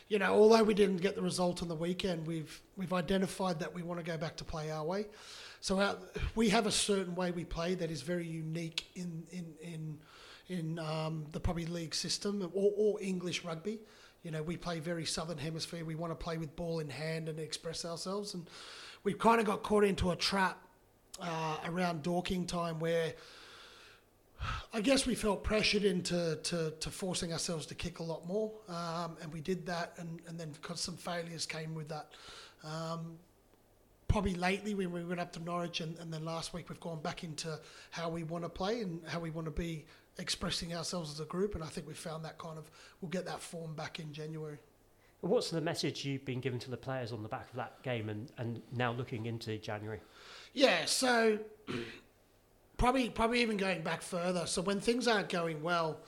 you 0.09 0.19
know, 0.19 0.33
although 0.33 0.63
we 0.63 0.73
didn't 0.73 0.97
get 0.97 1.15
the 1.15 1.21
result 1.21 1.61
on 1.61 1.67
the 1.67 1.75
weekend, 1.75 2.27
we've 2.27 2.61
we've 2.75 2.93
identified 2.93 3.59
that 3.59 3.73
we 3.73 3.81
want 3.81 3.99
to 3.99 4.05
go 4.05 4.17
back 4.17 4.35
to 4.37 4.43
play 4.43 4.71
our 4.71 4.83
way. 4.83 5.07
So 5.61 5.79
our, 5.79 5.95
we 6.35 6.49
have 6.49 6.67
a 6.67 6.71
certain 6.71 7.15
way 7.15 7.31
we 7.31 7.43
play 7.43 7.75
that 7.75 7.89
is 7.89 8.01
very 8.01 8.27
unique 8.27 8.85
in 8.95 9.23
in 9.31 9.53
in 9.61 9.97
in 10.47 10.79
um, 10.79 11.25
the 11.31 11.39
probably 11.39 11.65
league 11.65 11.95
system 11.95 12.51
or, 12.53 12.71
or 12.77 13.01
English 13.01 13.43
rugby 13.43 13.79
you 14.25 14.31
know, 14.31 14.41
we 14.41 14.57
play 14.57 14.79
very 14.79 15.05
southern 15.05 15.37
hemisphere. 15.37 15.85
We 15.85 15.93
want 15.93 16.11
to 16.11 16.15
play 16.15 16.37
with 16.37 16.55
ball 16.55 16.79
in 16.79 16.89
hand 16.89 17.29
and 17.29 17.39
express 17.39 17.85
ourselves. 17.85 18.33
And 18.33 18.47
we've 19.03 19.19
kind 19.19 19.39
of 19.39 19.45
got 19.45 19.61
caught 19.61 19.83
into 19.83 20.09
a 20.09 20.15
trap 20.15 20.59
uh, 21.21 21.57
around 21.67 22.01
Dorking 22.01 22.47
time 22.47 22.79
where 22.79 23.13
I 24.73 24.81
guess 24.81 25.05
we 25.05 25.13
felt 25.13 25.43
pressured 25.43 25.83
into 25.83 26.39
to, 26.41 26.73
to 26.79 26.89
forcing 26.89 27.33
ourselves 27.33 27.67
to 27.67 27.75
kick 27.75 27.99
a 27.99 28.03
lot 28.03 28.27
more. 28.27 28.51
Um, 28.67 29.15
and 29.21 29.31
we 29.31 29.41
did 29.41 29.67
that. 29.67 29.93
And, 29.97 30.19
and 30.27 30.39
then 30.39 30.49
because 30.59 30.81
some 30.81 30.97
failures 30.97 31.45
came 31.45 31.75
with 31.75 31.89
that. 31.89 32.07
Um, 32.63 33.19
probably 34.07 34.33
lately 34.33 34.73
when 34.73 34.91
we 34.91 35.03
went 35.03 35.19
up 35.19 35.33
to 35.33 35.43
Norwich 35.43 35.81
and, 35.81 35.99
and 35.99 36.11
then 36.11 36.25
last 36.25 36.51
week 36.51 36.69
we've 36.69 36.79
gone 36.79 37.01
back 37.01 37.23
into 37.23 37.59
how 37.91 38.09
we 38.09 38.23
want 38.23 38.43
to 38.43 38.49
play 38.49 38.81
and 38.81 39.01
how 39.07 39.19
we 39.19 39.29
want 39.29 39.45
to 39.45 39.51
be 39.51 39.85
expressing 40.17 40.73
ourselves 40.73 41.11
as 41.11 41.19
a 41.19 41.25
group, 41.25 41.55
and 41.55 41.63
I 41.63 41.67
think 41.67 41.87
we 41.87 41.93
found 41.93 42.23
that 42.25 42.37
kind 42.37 42.57
of 42.57 42.69
we'll 43.01 43.09
get 43.09 43.25
that 43.25 43.39
form 43.39 43.75
back 43.75 43.99
in 43.99 44.13
January. 44.13 44.57
What's 45.21 45.49
the 45.49 45.61
message 45.61 46.05
you've 46.05 46.25
been 46.25 46.39
given 46.39 46.59
to 46.59 46.69
the 46.69 46.77
players 46.77 47.11
on 47.11 47.23
the 47.23 47.29
back 47.29 47.49
of 47.49 47.55
that 47.55 47.81
game, 47.83 48.09
and, 48.09 48.31
and 48.37 48.61
now 48.71 48.91
looking 48.91 49.25
into 49.25 49.57
January? 49.57 49.99
Yeah, 50.53 50.85
so 50.85 51.39
probably 52.77 53.09
probably 53.09 53.41
even 53.41 53.57
going 53.57 53.81
back 53.81 54.01
further. 54.01 54.45
So 54.45 54.61
when 54.61 54.79
things 54.79 55.07
aren't 55.07 55.29
going 55.29 55.61
well, 55.61 55.99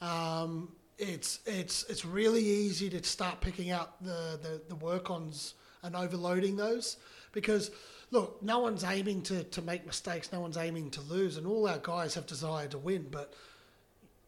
um, 0.00 0.72
it's 0.98 1.40
it's 1.46 1.84
it's 1.88 2.04
really 2.04 2.42
easy 2.42 2.88
to 2.90 3.02
start 3.02 3.40
picking 3.40 3.70
out 3.70 4.02
the, 4.02 4.38
the, 4.40 4.62
the 4.68 4.76
work 4.76 5.10
ons 5.10 5.54
and 5.82 5.96
overloading 5.96 6.56
those 6.56 6.98
because 7.32 7.70
look, 8.12 8.42
no 8.42 8.60
one's 8.60 8.84
aiming 8.84 9.22
to, 9.22 9.42
to 9.44 9.62
make 9.62 9.84
mistakes, 9.86 10.32
no 10.32 10.40
one's 10.40 10.56
aiming 10.58 10.90
to 10.90 11.00
lose, 11.02 11.38
and 11.38 11.46
all 11.46 11.66
our 11.66 11.78
guys 11.78 12.14
have 12.14 12.26
desire 12.26 12.68
to 12.68 12.78
win, 12.78 13.06
but 13.10 13.32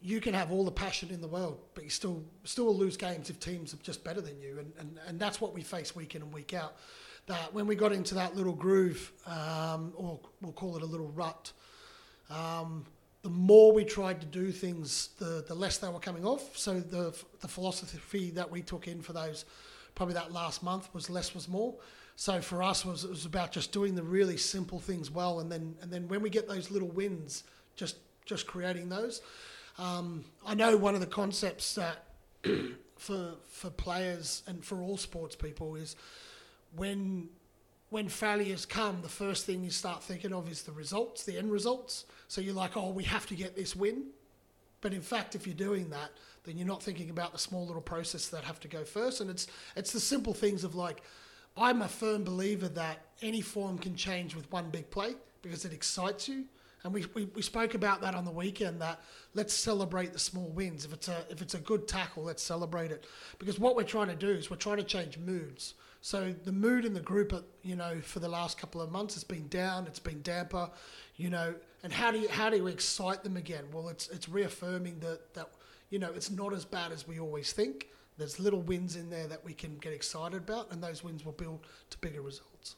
you 0.01 0.21
can 0.21 0.35
have 0.35 0.51
all 0.51 0.65
the 0.65 0.71
passion 0.71 1.11
in 1.11 1.21
the 1.21 1.29
world, 1.29 1.59
but 1.75 1.85
you 1.85 1.91
still 1.91 2.23
still 2.45 2.75
lose 2.75 2.97
games 2.97 3.31
if 3.31 3.39
teams 3.39 3.73
are 3.73 3.79
just 3.79 4.03
better 4.03 4.21
than 4.21 4.41
you, 4.41 4.59
and, 4.59 4.73
and, 4.79 4.99
and 5.07 5.21
that's 5.21 5.41
what 5.41 5.55
we 5.55 5.63
face 5.63 5.95
week 5.95 6.15
in 6.15 6.23
and 6.23 6.33
week 6.33 6.53
out. 6.53 6.77
That 7.27 7.55
when 7.55 7.67
we 7.67 7.75
got 7.75 7.93
into 7.93 8.15
that 8.17 8.37
little 8.37 8.53
groove, 8.53 9.11
um, 9.27 9.93
or 9.97 10.21
we'll 10.43 10.53
call 10.53 10.77
it 10.77 10.83
a 10.83 10.87
little 10.87 11.09
rut, 11.09 11.53
um, 12.29 12.85
the 13.23 13.31
more 13.31 13.73
we 13.73 13.83
tried 13.83 14.21
to 14.21 14.27
do 14.27 14.53
things, 14.53 15.09
the, 15.19 15.43
the 15.49 15.55
less 15.55 15.79
they 15.79 15.89
were 15.89 16.01
coming 16.01 16.27
off. 16.27 16.57
So 16.57 16.81
the 16.81 17.15
the 17.41 17.49
philosophy 17.49 18.31
that 18.33 18.51
we 18.51 18.61
took 18.61 18.89
in 18.89 19.01
for 19.01 19.15
those, 19.15 19.47
probably 19.95 20.15
that 20.15 20.33
last 20.33 20.63
month 20.63 20.93
was 20.93 21.09
less 21.09 21.35
was 21.35 21.49
more. 21.49 21.75
So 22.17 22.41
for 22.41 22.63
us, 22.63 22.85
was 22.85 23.05
it 23.05 23.11
was 23.11 23.27
about 23.27 23.53
just 23.53 23.73
doing 23.73 23.95
the 23.95 24.03
really 24.03 24.37
simple 24.37 24.79
things 24.79 25.11
well, 25.11 25.41
and 25.41 25.51
then 25.51 25.75
and 25.83 25.91
then 25.93 26.09
when 26.09 26.23
we 26.23 26.31
get 26.31 26.49
those 26.49 26.71
little 26.71 26.89
wins, 26.89 27.45
just 27.77 27.97
just 28.25 28.47
creating 28.47 28.89
those. 28.89 29.21
Um, 29.79 30.25
I 30.47 30.55
know 30.55 30.77
one 30.77 30.95
of 30.95 31.01
the 31.01 31.07
concepts 31.07 31.75
that 31.75 32.05
for 32.97 33.35
for 33.49 33.71
players 33.71 34.43
and 34.47 34.65
for 34.65 34.81
all 34.81 34.97
sports 34.97 35.35
people 35.35 35.75
is 35.75 35.97
when 36.77 37.29
when 37.91 38.09
failures 38.09 38.67
come, 38.67 39.03
the 39.03 39.09
first 39.09 39.47
thing 39.47 39.63
you 39.63 39.71
start 39.71 40.03
thinking 40.03 40.33
of 40.33 40.51
is 40.51 40.63
the 40.63 40.73
results, 40.73 41.23
the 41.25 41.39
end 41.39 41.53
results. 41.53 42.07
So 42.27 42.41
you're 42.41 42.55
like, 42.55 42.77
oh, 42.77 42.91
we 42.91 43.05
have 43.05 43.27
to 43.27 43.37
get 43.37 43.55
this 43.55 43.77
win. 43.77 44.07
But 44.81 44.93
in 44.93 45.01
fact, 45.01 45.37
if 45.37 45.47
you're 45.47 45.55
doing 45.55 45.91
that, 45.91 46.11
then 46.43 46.59
you're 46.59 46.67
not 46.67 46.83
thinking 46.83 47.09
about 47.09 47.33
the 47.33 47.39
small 47.39 47.65
little 47.67 47.81
process 47.81 48.27
that 48.29 48.43
have 48.43 48.59
to 48.61 48.69
go 48.69 48.85
first. 48.85 49.21
And 49.21 49.31
it's 49.31 49.47
it's 49.77 49.93
the 49.93 50.01
simple 50.01 50.35
things 50.35 50.65
of 50.65 50.75
like, 50.75 51.03
I'm 51.57 51.83
a 51.83 51.89
firm 51.89 52.25
believer 52.25 52.69
that 52.69 52.99
any 53.23 53.41
form 53.41 53.79
can 53.79 53.95
change 53.95 54.35
with 54.35 54.51
one 54.51 54.71
big 54.71 54.91
play 54.91 55.15
because 55.43 55.65
it 55.65 55.73
excites 55.73 56.29
you. 56.29 56.45
And 56.83 56.93
we, 56.93 57.07
we, 57.15 57.25
we 57.35 57.41
spoke 57.41 57.75
about 57.75 58.03
that 58.03 58.15
on 58.15 58.27
the 58.27 58.31
weekend 58.31 58.81
that 58.83 59.01
let's 59.33 59.55
celebrate 59.55 60.13
the 60.13 60.19
small 60.19 60.49
wins. 60.49 60.85
If 60.85 60.93
it's 60.93 61.09
a 61.09 61.25
if 61.31 61.41
it's 61.41 61.55
a 61.55 61.59
good 61.59 61.89
tackle, 61.89 62.25
let's 62.25 62.43
celebrate 62.43 62.91
it. 62.91 63.07
Because 63.39 63.59
what 63.59 63.75
we're 63.75 63.85
trying 63.85 64.09
to 64.09 64.15
do 64.15 64.29
is 64.29 64.51
we're 64.51 64.57
trying 64.57 64.77
to 64.77 64.85
change 64.85 65.17
moods. 65.17 65.75
So 66.03 66.35
the 66.45 66.53
mood 66.53 66.85
in 66.85 66.93
the 66.93 67.01
group, 67.01 67.33
uh, 67.33 67.41
you 67.63 67.77
know, 67.77 67.99
for 68.03 68.21
the 68.21 68.29
last 68.29 68.59
couple 68.59 68.83
of 68.83 68.93
months, 68.93 69.15
it's 69.15 69.25
been 69.25 69.49
down. 69.49 69.87
It's 69.87 69.99
been 69.99 70.21
damper, 70.21 70.69
you 71.17 71.31
know. 71.31 71.55
And 71.83 71.91
how 71.91 72.11
do 72.11 72.19
you 72.19 72.29
how 72.29 72.51
do 72.51 72.59
you 72.59 72.67
excite 72.67 73.25
them 73.25 73.39
again? 73.39 73.65
Well, 73.73 73.89
it's 73.89 74.11
it's 74.11 74.29
reaffirming 74.29 74.99
that 74.99 75.33
that 75.33 75.49
you 75.89 75.99
know 75.99 76.13
it's 76.15 76.31
not 76.31 76.53
as 76.53 76.67
bad 76.67 76.93
as 76.93 77.09
we 77.09 77.19
always 77.19 77.53
think. 77.53 77.89
There's 78.17 78.39
little 78.39 78.61
wins 78.61 78.97
in 78.97 79.11
there 79.11 79.27
that 79.27 79.45
we 79.45 79.55
can 79.55 79.77
get 79.79 79.93
excited 79.93 80.37
about, 80.37 80.73
and 80.73 80.83
those 80.83 81.03
wins 81.03 81.25
will 81.25 81.33
build 81.33 81.67
to 81.91 81.99
bigger 81.99 82.23
results. 82.23 82.77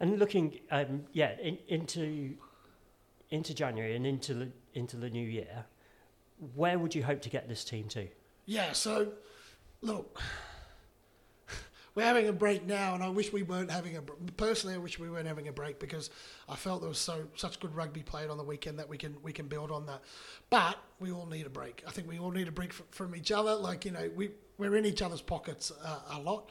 And 0.00 0.18
looking, 0.18 0.60
um, 0.70 1.04
yeah, 1.12 1.32
in, 1.40 1.58
into 1.68 2.36
into 3.30 3.54
January 3.54 3.96
and 3.96 4.06
into 4.06 4.34
the, 4.34 4.48
into 4.74 4.96
the 4.96 5.10
new 5.10 5.26
year, 5.26 5.64
where 6.54 6.78
would 6.78 6.94
you 6.94 7.02
hope 7.02 7.20
to 7.22 7.30
get 7.30 7.48
this 7.48 7.64
team 7.64 7.88
to? 7.88 8.06
Yeah, 8.44 8.72
so 8.72 9.08
look, 9.80 10.20
we're 11.96 12.04
having 12.04 12.28
a 12.28 12.32
break 12.32 12.66
now, 12.66 12.94
and 12.94 13.02
I 13.02 13.08
wish 13.08 13.32
we 13.32 13.42
weren't 13.42 13.70
having 13.70 13.96
a. 13.96 14.02
Personally, 14.36 14.76
I 14.76 14.78
wish 14.78 14.98
we 14.98 15.08
weren't 15.08 15.26
having 15.26 15.48
a 15.48 15.52
break 15.52 15.80
because 15.80 16.10
I 16.46 16.54
felt 16.54 16.82
there 16.82 16.90
was 16.90 16.98
so 16.98 17.24
such 17.36 17.58
good 17.58 17.74
rugby 17.74 18.02
played 18.02 18.28
on 18.28 18.36
the 18.36 18.44
weekend 18.44 18.78
that 18.78 18.88
we 18.88 18.98
can 18.98 19.16
we 19.22 19.32
can 19.32 19.48
build 19.48 19.70
on 19.70 19.86
that. 19.86 20.02
But 20.50 20.76
we 21.00 21.10
all 21.10 21.26
need 21.26 21.46
a 21.46 21.50
break. 21.50 21.82
I 21.86 21.90
think 21.90 22.06
we 22.06 22.18
all 22.18 22.30
need 22.30 22.48
a 22.48 22.52
break 22.52 22.72
from 22.72 23.16
each 23.16 23.32
other. 23.32 23.54
Like 23.54 23.86
you 23.86 23.92
know, 23.92 24.10
we 24.14 24.30
we're 24.58 24.76
in 24.76 24.84
each 24.84 25.00
other's 25.00 25.22
pockets 25.22 25.72
uh, 25.82 26.00
a 26.12 26.20
lot. 26.20 26.50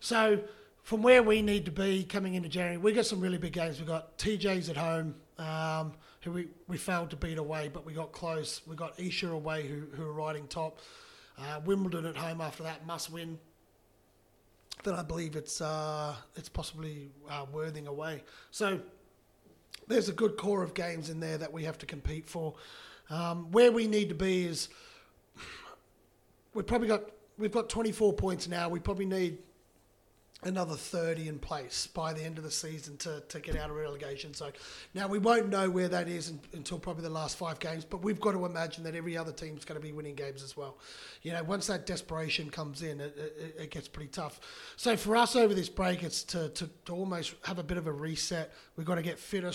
So 0.00 0.40
from 0.82 1.02
where 1.02 1.22
we 1.22 1.40
need 1.40 1.64
to 1.64 1.72
be 1.72 2.04
coming 2.04 2.34
into 2.34 2.50
January, 2.50 2.76
we 2.76 2.92
got 2.92 3.06
some 3.06 3.20
really 3.20 3.38
big 3.38 3.54
games. 3.54 3.80
We 3.80 3.86
got 3.86 4.18
TJ's 4.18 4.68
at 4.68 4.76
home. 4.76 5.14
Um, 5.38 5.94
who 6.22 6.30
we, 6.30 6.48
we 6.68 6.76
failed 6.76 7.10
to 7.10 7.16
beat 7.16 7.38
away, 7.38 7.68
but 7.72 7.84
we 7.84 7.92
got 7.92 8.12
close. 8.12 8.60
We 8.66 8.76
got 8.76 8.98
Esher 9.00 9.32
away, 9.32 9.66
who, 9.66 9.86
who 9.96 10.04
are 10.04 10.12
riding 10.12 10.46
top. 10.46 10.78
Uh, 11.36 11.60
Wimbledon 11.64 12.06
at 12.06 12.16
home 12.16 12.40
after 12.40 12.62
that, 12.62 12.86
must 12.86 13.10
win. 13.10 13.38
Then 14.82 14.94
I 14.94 15.02
believe 15.02 15.36
it's 15.36 15.60
uh, 15.60 16.14
it's 16.36 16.48
possibly 16.48 17.10
uh, 17.30 17.46
Worthing 17.52 17.86
away. 17.86 18.24
So 18.50 18.80
there's 19.88 20.08
a 20.08 20.12
good 20.12 20.36
core 20.36 20.62
of 20.62 20.74
games 20.74 21.10
in 21.10 21.20
there 21.20 21.38
that 21.38 21.52
we 21.52 21.64
have 21.64 21.78
to 21.78 21.86
compete 21.86 22.26
for. 22.26 22.54
Um, 23.10 23.50
where 23.52 23.70
we 23.70 23.86
need 23.86 24.08
to 24.08 24.14
be 24.14 24.46
is 24.46 24.68
we've 26.54 26.66
probably 26.66 26.88
got 26.88 27.02
we've 27.38 27.52
got 27.52 27.68
24 27.68 28.12
points 28.14 28.48
now. 28.48 28.68
We 28.68 28.80
probably 28.80 29.06
need 29.06 29.38
another 30.44 30.74
30 30.74 31.28
in 31.28 31.38
place 31.38 31.86
by 31.86 32.12
the 32.12 32.22
end 32.22 32.36
of 32.36 32.44
the 32.44 32.50
season 32.50 32.96
to, 32.96 33.22
to 33.28 33.38
get 33.38 33.56
out 33.56 33.70
of 33.70 33.76
relegation 33.76 34.34
zone. 34.34 34.52
Now, 34.92 35.06
we 35.06 35.18
won't 35.18 35.48
know 35.48 35.70
where 35.70 35.88
that 35.88 36.08
is 36.08 36.32
until 36.52 36.78
probably 36.78 37.04
the 37.04 37.10
last 37.10 37.36
five 37.36 37.60
games, 37.60 37.84
but 37.84 38.02
we've 38.02 38.20
got 38.20 38.32
to 38.32 38.44
imagine 38.44 38.82
that 38.84 38.94
every 38.94 39.16
other 39.16 39.32
team's 39.32 39.64
going 39.64 39.80
to 39.80 39.86
be 39.86 39.92
winning 39.92 40.16
games 40.16 40.42
as 40.42 40.56
well. 40.56 40.78
You 41.22 41.32
know, 41.32 41.44
once 41.44 41.68
that 41.68 41.86
desperation 41.86 42.50
comes 42.50 42.82
in, 42.82 43.00
it, 43.00 43.16
it, 43.16 43.56
it 43.60 43.70
gets 43.70 43.86
pretty 43.86 44.10
tough. 44.10 44.40
So 44.76 44.96
for 44.96 45.16
us 45.16 45.36
over 45.36 45.54
this 45.54 45.68
break, 45.68 46.02
it's 46.02 46.24
to, 46.24 46.48
to, 46.50 46.68
to 46.86 46.92
almost 46.92 47.34
have 47.44 47.58
a 47.58 47.64
bit 47.64 47.78
of 47.78 47.86
a 47.86 47.92
reset. 47.92 48.52
We've 48.76 48.86
got 48.86 48.96
to 48.96 49.02
get 49.02 49.18
fitter 49.18 49.52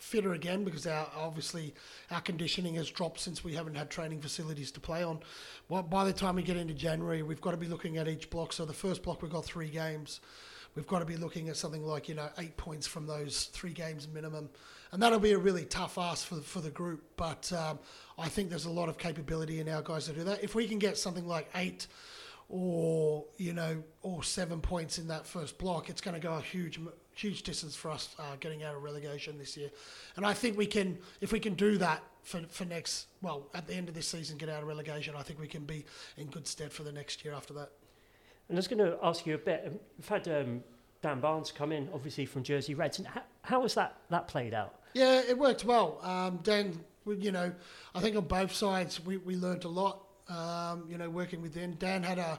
fitter 0.00 0.32
again 0.32 0.64
because 0.64 0.86
our 0.86 1.08
obviously 1.16 1.74
our 2.10 2.20
conditioning 2.20 2.74
has 2.74 2.90
dropped 2.90 3.20
since 3.20 3.44
we 3.44 3.54
haven't 3.54 3.76
had 3.76 3.90
training 3.90 4.20
facilities 4.20 4.70
to 4.72 4.80
play 4.80 5.02
on. 5.02 5.20
Well, 5.68 5.82
by 5.82 6.04
the 6.04 6.12
time 6.12 6.36
we 6.36 6.42
get 6.42 6.56
into 6.56 6.74
January, 6.74 7.22
we've 7.22 7.40
got 7.40 7.52
to 7.52 7.56
be 7.56 7.66
looking 7.66 7.98
at 7.98 8.08
each 8.08 8.30
block. 8.30 8.52
So 8.52 8.64
the 8.64 8.72
first 8.72 9.02
block 9.02 9.22
we've 9.22 9.30
got 9.30 9.44
three 9.44 9.68
games. 9.68 10.20
We've 10.76 10.86
got 10.86 11.00
to 11.00 11.04
be 11.04 11.16
looking 11.16 11.48
at 11.48 11.56
something 11.56 11.84
like 11.84 12.08
you 12.08 12.14
know 12.14 12.28
eight 12.38 12.56
points 12.56 12.86
from 12.86 13.06
those 13.06 13.44
three 13.46 13.72
games 13.72 14.06
minimum, 14.06 14.48
and 14.92 15.02
that'll 15.02 15.18
be 15.18 15.32
a 15.32 15.38
really 15.38 15.64
tough 15.64 15.98
ask 15.98 16.26
for 16.26 16.36
for 16.36 16.60
the 16.60 16.70
group. 16.70 17.02
But 17.16 17.52
um, 17.52 17.80
I 18.18 18.28
think 18.28 18.50
there's 18.50 18.66
a 18.66 18.70
lot 18.70 18.88
of 18.88 18.96
capability 18.96 19.60
in 19.60 19.68
our 19.68 19.82
guys 19.82 20.06
to 20.06 20.12
do 20.12 20.24
that. 20.24 20.44
If 20.44 20.54
we 20.54 20.68
can 20.68 20.78
get 20.78 20.96
something 20.96 21.26
like 21.26 21.48
eight 21.56 21.88
or 22.48 23.24
you 23.36 23.52
know 23.52 23.82
or 24.02 24.22
seven 24.22 24.60
points 24.60 24.98
in 24.98 25.08
that 25.08 25.26
first 25.26 25.58
block, 25.58 25.90
it's 25.90 26.00
going 26.00 26.14
to 26.14 26.20
go 26.20 26.34
a 26.34 26.40
huge 26.40 26.78
huge 27.20 27.42
distance 27.42 27.76
for 27.76 27.90
us 27.90 28.14
uh, 28.18 28.36
getting 28.40 28.62
out 28.62 28.74
of 28.74 28.82
relegation 28.82 29.38
this 29.38 29.56
year. 29.56 29.70
And 30.16 30.24
I 30.24 30.32
think 30.32 30.56
we 30.56 30.66
can, 30.66 30.98
if 31.20 31.32
we 31.32 31.40
can 31.40 31.54
do 31.54 31.76
that 31.78 32.02
for, 32.22 32.40
for 32.48 32.64
next, 32.64 33.06
well, 33.22 33.48
at 33.54 33.66
the 33.66 33.74
end 33.74 33.88
of 33.88 33.94
this 33.94 34.08
season, 34.08 34.38
get 34.38 34.48
out 34.48 34.62
of 34.62 34.68
relegation, 34.68 35.14
I 35.16 35.22
think 35.22 35.38
we 35.38 35.46
can 35.46 35.64
be 35.64 35.84
in 36.16 36.28
good 36.28 36.46
stead 36.46 36.72
for 36.72 36.82
the 36.82 36.92
next 36.92 37.24
year 37.24 37.34
after 37.34 37.52
that. 37.54 37.70
And 38.48 38.56
I 38.56 38.58
was 38.58 38.68
going 38.68 38.78
to 38.78 38.98
ask 39.02 39.26
you 39.26 39.34
a 39.34 39.38
bit. 39.38 39.80
We've 39.98 40.08
had 40.08 40.26
um, 40.28 40.62
Dan 41.02 41.20
Barnes 41.20 41.52
come 41.52 41.72
in, 41.72 41.88
obviously 41.94 42.26
from 42.26 42.42
Jersey 42.42 42.74
Reds, 42.74 42.98
and 42.98 43.06
how, 43.06 43.22
how 43.42 43.60
was 43.60 43.74
that 43.74 43.96
that 44.10 44.26
played 44.26 44.54
out? 44.54 44.74
Yeah, 44.94 45.22
it 45.28 45.38
worked 45.38 45.64
well. 45.64 46.00
Um, 46.02 46.40
Dan, 46.42 46.78
you 47.06 47.30
know, 47.30 47.52
I 47.94 48.00
think 48.00 48.16
on 48.16 48.24
both 48.24 48.52
sides 48.52 49.04
we, 49.04 49.18
we 49.18 49.36
learned 49.36 49.64
a 49.64 49.68
lot. 49.68 50.04
Um, 50.28 50.84
you 50.88 50.96
know, 50.96 51.10
working 51.10 51.42
with 51.42 51.54
Dan. 51.54 51.76
Dan 51.78 52.02
had 52.02 52.18
a 52.18 52.38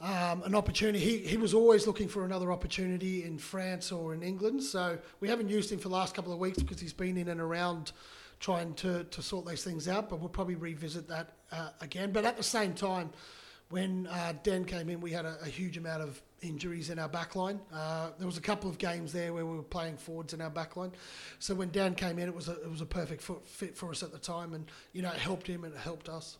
um, 0.00 0.42
an 0.44 0.54
opportunity. 0.54 0.98
He, 0.98 1.18
he 1.18 1.36
was 1.36 1.52
always 1.52 1.86
looking 1.86 2.08
for 2.08 2.24
another 2.24 2.50
opportunity 2.52 3.24
in 3.24 3.38
France 3.38 3.92
or 3.92 4.14
in 4.14 4.22
England. 4.22 4.62
So 4.62 4.98
we 5.20 5.28
haven't 5.28 5.48
used 5.48 5.70
him 5.70 5.78
for 5.78 5.88
the 5.88 5.94
last 5.94 6.14
couple 6.14 6.32
of 6.32 6.38
weeks 6.38 6.58
because 6.58 6.80
he's 6.80 6.92
been 6.92 7.16
in 7.16 7.28
and 7.28 7.40
around 7.40 7.92
trying 8.38 8.72
to, 8.74 9.04
to 9.04 9.22
sort 9.22 9.44
those 9.44 9.62
things 9.62 9.88
out. 9.88 10.08
But 10.08 10.20
we'll 10.20 10.30
probably 10.30 10.54
revisit 10.54 11.06
that 11.08 11.34
uh, 11.52 11.70
again. 11.80 12.12
But 12.12 12.24
at 12.24 12.36
the 12.36 12.42
same 12.42 12.72
time, 12.72 13.10
when 13.68 14.06
uh, 14.08 14.32
Dan 14.42 14.64
came 14.64 14.88
in, 14.88 15.00
we 15.00 15.12
had 15.12 15.24
a, 15.24 15.36
a, 15.42 15.46
huge 15.46 15.76
amount 15.76 16.02
of 16.02 16.20
injuries 16.42 16.90
in 16.90 16.98
our 16.98 17.08
backline. 17.08 17.60
Uh, 17.72 18.10
there 18.18 18.26
was 18.26 18.36
a 18.36 18.40
couple 18.40 18.68
of 18.68 18.78
games 18.78 19.12
there 19.12 19.32
where 19.32 19.46
we 19.46 19.56
were 19.56 19.62
playing 19.62 19.96
forwards 19.96 20.32
in 20.32 20.40
our 20.40 20.50
backline. 20.50 20.90
So 21.38 21.54
when 21.54 21.70
Dan 21.70 21.94
came 21.94 22.18
in, 22.18 22.28
it 22.28 22.34
was 22.34 22.48
a, 22.48 22.60
it 22.62 22.70
was 22.70 22.80
a 22.80 22.86
perfect 22.86 23.22
fit 23.22 23.76
for 23.76 23.90
us 23.90 24.02
at 24.02 24.10
the 24.10 24.18
time, 24.18 24.54
and 24.54 24.68
you 24.92 25.02
know 25.02 25.10
it 25.10 25.18
helped 25.18 25.46
him 25.46 25.62
and 25.62 25.72
it 25.72 25.78
helped 25.78 26.08
us. 26.08 26.38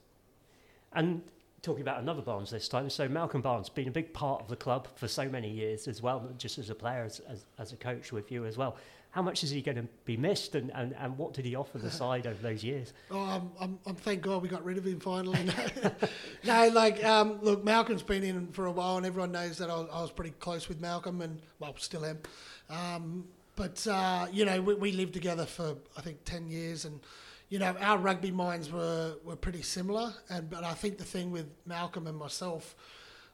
And 0.92 1.22
talking 1.62 1.82
about 1.82 2.00
another 2.00 2.22
Barnes 2.22 2.50
this 2.50 2.68
time. 2.68 2.88
So 2.90 3.08
Malcolm 3.08 3.42
Barnes 3.42 3.68
been 3.68 3.88
a 3.88 3.92
big 3.92 4.12
part 4.12 4.40
of 4.40 4.48
the 4.48 4.56
club 4.56 4.88
for 4.96 5.08
so 5.08 5.28
many 5.28 5.50
years 5.50 5.88
as 5.88 6.00
well, 6.00 6.28
just 6.38 6.58
as 6.58 6.70
a 6.70 6.74
player, 6.74 7.04
as, 7.04 7.20
as, 7.28 7.44
as 7.58 7.72
a 7.72 7.76
coach 7.76 8.12
with 8.12 8.32
you 8.32 8.46
as 8.46 8.56
well. 8.56 8.76
How 9.10 9.22
much 9.22 9.42
is 9.42 9.50
he 9.50 9.60
going 9.60 9.76
to 9.76 9.88
be 10.04 10.16
missed, 10.16 10.54
and, 10.54 10.70
and, 10.72 10.94
and 10.96 11.18
what 11.18 11.34
did 11.34 11.44
he 11.44 11.56
offer 11.56 11.78
the 11.78 11.90
side 12.02 12.26
over 12.28 12.40
those 12.40 12.62
years? 12.62 12.92
Oh, 13.10 13.18
I'm, 13.18 13.50
I'm, 13.60 13.78
I'm 13.84 13.96
thank 13.96 14.22
God 14.22 14.40
we 14.40 14.48
got 14.48 14.64
rid 14.64 14.78
of 14.78 14.86
him 14.86 15.00
finally. 15.00 15.38
no, 16.44 16.68
like 16.68 17.04
um, 17.04 17.40
look, 17.42 17.64
Malcolm's 17.64 18.04
been 18.04 18.22
in 18.22 18.46
for 18.52 18.66
a 18.66 18.70
while, 18.70 18.96
and 18.96 19.04
everyone 19.04 19.32
knows 19.32 19.58
that 19.58 19.68
I 19.68 19.74
was, 19.74 19.88
I 19.92 20.00
was 20.00 20.12
pretty 20.12 20.30
close 20.38 20.68
with 20.68 20.80
Malcolm, 20.80 21.22
and 21.22 21.40
well, 21.58 21.74
still 21.76 22.04
am. 22.04 22.18
Um, 22.68 23.24
but 23.56 23.84
uh, 23.88 24.28
you 24.32 24.44
know, 24.44 24.62
we, 24.62 24.74
we 24.74 24.92
lived 24.92 25.12
together 25.12 25.44
for 25.44 25.74
I 25.96 26.02
think 26.02 26.24
ten 26.24 26.48
years, 26.48 26.84
and 26.84 27.00
you 27.50 27.58
know, 27.58 27.76
our 27.80 27.98
rugby 27.98 28.30
minds 28.30 28.72
were, 28.72 29.16
were 29.24 29.36
pretty 29.36 29.62
similar. 29.62 30.14
And 30.30 30.48
but 30.48 30.64
I 30.64 30.72
think 30.72 30.96
the 30.96 31.04
thing 31.04 31.30
with 31.30 31.46
Malcolm 31.66 32.06
and 32.06 32.16
myself, 32.16 32.74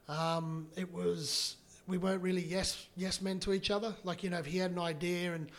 um, 0.09 0.67
it 0.75 0.91
was 0.91 1.55
we 1.87 1.97
weren't 1.97 2.21
really 2.21 2.43
yes 2.43 2.87
yes 2.97 3.21
men 3.21 3.39
to 3.41 3.53
each 3.53 3.71
other. 3.71 3.95
Like 4.03 4.23
you 4.23 4.29
know, 4.29 4.39
if 4.39 4.45
he 4.47 4.57
had 4.57 4.71
an 4.71 4.79
idea 4.79 5.33
and 5.33 5.49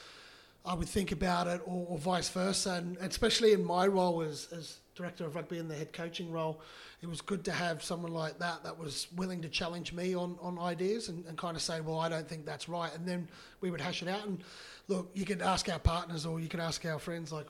I 0.69 0.75
would 0.75 0.89
think 0.89 1.13
about 1.13 1.47
it, 1.47 1.63
or, 1.65 1.87
or 1.89 1.99
vice 1.99 2.29
versa. 2.29 2.73
And 2.73 2.99
especially 2.99 3.53
in 3.53 3.65
my 3.65 3.87
role 3.87 4.21
as, 4.21 4.49
as 4.53 4.81
director 4.95 5.25
of 5.25 5.35
rugby 5.35 5.59
and 5.59 5.71
the 5.71 5.75
head 5.75 5.93
coaching 5.95 6.31
role, 6.31 6.61
it 7.01 7.07
was 7.09 7.23
good 7.23 7.45
to 7.45 7.53
have 7.53 7.83
someone 7.83 8.13
like 8.13 8.39
that 8.41 8.65
that 8.65 8.79
was 8.79 9.07
willing 9.17 9.41
to 9.43 9.49
challenge 9.49 9.93
me 9.95 10.15
on, 10.15 10.37
on 10.43 10.59
ideas 10.59 11.09
and, 11.09 11.25
and 11.27 11.39
kind 11.39 11.57
of 11.57 11.63
say, 11.63 11.81
well, 11.81 11.99
I 12.01 12.09
don't 12.09 12.29
think 12.29 12.45
that's 12.45 12.69
right. 12.69 12.95
And 12.95 13.07
then 13.07 13.29
we 13.61 13.71
would 13.71 13.81
hash 13.81 14.03
it 14.03 14.09
out. 14.09 14.27
And 14.27 14.43
look, 14.89 15.11
you 15.15 15.25
could 15.25 15.41
ask 15.41 15.71
our 15.71 15.79
partners 15.79 16.27
or 16.27 16.39
you 16.41 16.49
could 16.49 16.61
ask 16.61 16.85
our 16.85 16.99
friends, 16.99 17.33
like, 17.33 17.47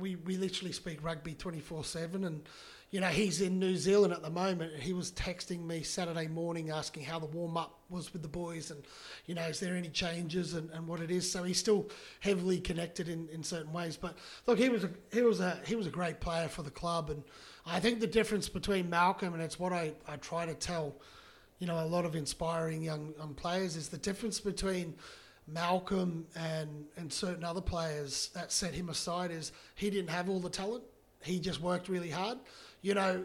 we, 0.00 0.16
we 0.16 0.36
literally 0.36 0.72
speak 0.72 1.02
rugby 1.02 1.34
24 1.34 1.84
7. 1.84 2.24
And, 2.24 2.42
you 2.90 3.00
know, 3.00 3.08
he's 3.08 3.40
in 3.40 3.58
New 3.58 3.76
Zealand 3.76 4.12
at 4.12 4.22
the 4.22 4.30
moment. 4.30 4.74
He 4.80 4.92
was 4.92 5.12
texting 5.12 5.64
me 5.64 5.82
Saturday 5.82 6.26
morning 6.26 6.70
asking 6.70 7.04
how 7.04 7.18
the 7.18 7.26
warm 7.26 7.56
up 7.56 7.78
was 7.88 8.12
with 8.12 8.22
the 8.22 8.28
boys 8.28 8.70
and, 8.70 8.82
you 9.26 9.34
know, 9.34 9.42
is 9.42 9.60
there 9.60 9.76
any 9.76 9.88
changes 9.88 10.54
and, 10.54 10.70
and 10.70 10.88
what 10.88 11.00
it 11.00 11.10
is. 11.10 11.30
So 11.30 11.44
he's 11.44 11.58
still 11.58 11.88
heavily 12.20 12.58
connected 12.58 13.08
in, 13.08 13.28
in 13.28 13.42
certain 13.42 13.72
ways. 13.72 13.96
But 13.96 14.16
look, 14.46 14.58
he 14.58 14.68
was, 14.68 14.84
a, 14.84 14.90
he, 15.12 15.22
was 15.22 15.40
a, 15.40 15.58
he 15.66 15.76
was 15.76 15.86
a 15.86 15.90
great 15.90 16.20
player 16.20 16.48
for 16.48 16.62
the 16.62 16.70
club. 16.70 17.10
And 17.10 17.22
I 17.64 17.78
think 17.78 18.00
the 18.00 18.06
difference 18.06 18.48
between 18.48 18.90
Malcolm, 18.90 19.34
and 19.34 19.42
it's 19.42 19.58
what 19.58 19.72
I, 19.72 19.92
I 20.08 20.16
try 20.16 20.46
to 20.46 20.54
tell, 20.54 20.96
you 21.58 21.66
know, 21.66 21.84
a 21.84 21.86
lot 21.86 22.04
of 22.04 22.16
inspiring 22.16 22.82
young, 22.82 23.14
young 23.18 23.34
players, 23.34 23.76
is 23.76 23.88
the 23.88 23.98
difference 23.98 24.40
between 24.40 24.94
Malcolm 25.52 26.26
and 26.36 26.86
and 26.96 27.12
certain 27.12 27.44
other 27.44 27.60
players 27.60 28.30
that 28.34 28.52
set 28.52 28.74
him 28.74 28.88
aside 28.88 29.30
is 29.30 29.52
he 29.74 29.90
didn't 29.90 30.10
have 30.10 30.28
all 30.28 30.40
the 30.40 30.50
talent. 30.50 30.84
He 31.22 31.38
just 31.38 31.60
worked 31.60 31.88
really 31.88 32.10
hard. 32.10 32.38
You 32.82 32.94
know, 32.94 33.24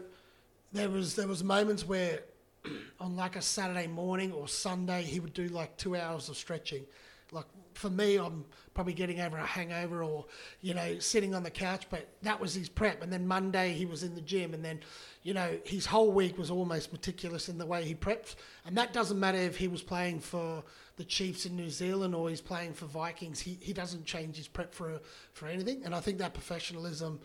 there 0.72 0.88
was 0.88 1.14
there 1.14 1.28
was 1.28 1.42
moments 1.42 1.86
where 1.86 2.20
on 3.00 3.16
like 3.16 3.36
a 3.36 3.42
Saturday 3.42 3.86
morning 3.86 4.32
or 4.32 4.48
Sunday 4.48 5.02
he 5.02 5.20
would 5.20 5.34
do 5.34 5.48
like 5.48 5.76
two 5.76 5.96
hours 5.96 6.28
of 6.28 6.36
stretching. 6.36 6.84
Like 7.32 7.46
for 7.74 7.90
me, 7.90 8.16
I'm 8.16 8.44
probably 8.74 8.92
getting 8.92 9.20
over 9.20 9.36
a 9.36 9.46
hangover 9.46 10.02
or 10.02 10.26
you 10.60 10.74
know 10.74 10.98
sitting 10.98 11.34
on 11.34 11.42
the 11.42 11.50
couch, 11.50 11.86
but 11.90 12.08
that 12.22 12.38
was 12.40 12.54
his 12.54 12.68
prep. 12.68 13.02
And 13.02 13.12
then 13.12 13.26
Monday 13.26 13.72
he 13.72 13.86
was 13.86 14.02
in 14.02 14.14
the 14.14 14.20
gym, 14.20 14.54
and 14.54 14.64
then 14.64 14.80
you 15.22 15.34
know 15.34 15.58
his 15.64 15.86
whole 15.86 16.12
week 16.12 16.38
was 16.38 16.50
almost 16.50 16.92
meticulous 16.92 17.48
in 17.48 17.58
the 17.58 17.66
way 17.66 17.84
he 17.84 17.94
prepped. 17.94 18.36
And 18.64 18.76
that 18.76 18.92
doesn't 18.92 19.18
matter 19.18 19.38
if 19.38 19.56
he 19.56 19.68
was 19.68 19.82
playing 19.82 20.20
for 20.20 20.62
the 20.96 21.04
Chiefs 21.04 21.46
in 21.46 21.56
New 21.56 21.70
Zealand 21.70 22.14
or 22.14 22.28
he's 22.30 22.40
playing 22.40 22.74
for 22.74 22.86
Vikings. 22.86 23.40
He 23.40 23.58
he 23.60 23.72
doesn't 23.72 24.04
change 24.04 24.36
his 24.36 24.48
prep 24.48 24.74
for 24.74 25.00
for 25.32 25.46
anything. 25.46 25.84
And 25.84 25.94
I 25.94 26.00
think 26.00 26.18
that 26.18 26.34
professionalism 26.34 27.20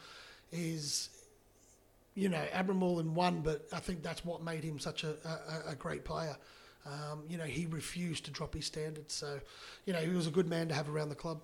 is 0.51 1.09
you 2.15 2.29
know, 2.29 2.43
admirable 2.51 2.99
in 2.99 3.13
one, 3.13 3.41
but 3.41 3.67
I 3.71 3.79
think 3.79 4.03
that's 4.03 4.25
what 4.25 4.43
made 4.43 4.63
him 4.63 4.79
such 4.79 5.03
a, 5.03 5.15
a, 5.25 5.71
a 5.71 5.75
great 5.75 6.03
player. 6.03 6.35
Um, 6.85 7.23
you 7.29 7.37
know, 7.37 7.45
he 7.45 7.67
refused 7.67 8.25
to 8.25 8.31
drop 8.31 8.53
his 8.53 8.65
standards. 8.65 9.13
So, 9.13 9.39
you 9.85 9.93
know, 9.93 9.99
he 9.99 10.09
was 10.09 10.27
a 10.27 10.31
good 10.31 10.47
man 10.47 10.67
to 10.69 10.73
have 10.73 10.89
around 10.89 11.09
the 11.09 11.15
club. 11.15 11.41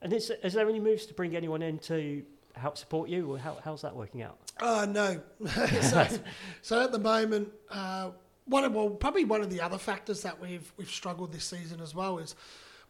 And 0.00 0.12
is, 0.12 0.30
is 0.42 0.54
there 0.54 0.68
any 0.68 0.80
moves 0.80 1.06
to 1.06 1.14
bring 1.14 1.36
anyone 1.36 1.62
in 1.62 1.78
to 1.80 2.22
help 2.54 2.78
support 2.78 3.08
you, 3.08 3.32
or 3.32 3.38
how, 3.38 3.58
how's 3.62 3.82
that 3.82 3.94
working 3.94 4.22
out? 4.22 4.38
Uh, 4.60 4.86
no. 4.88 5.20
so, 5.82 6.06
so 6.62 6.82
at 6.82 6.92
the 6.92 6.98
moment, 6.98 7.48
uh, 7.70 8.10
one 8.48 8.72
well, 8.72 8.90
probably 8.90 9.24
one 9.24 9.42
of 9.42 9.50
the 9.50 9.60
other 9.60 9.78
factors 9.78 10.22
that 10.22 10.40
we've 10.40 10.72
we've 10.76 10.90
struggled 10.90 11.32
this 11.32 11.44
season 11.44 11.80
as 11.80 11.94
well 11.94 12.18
is 12.18 12.34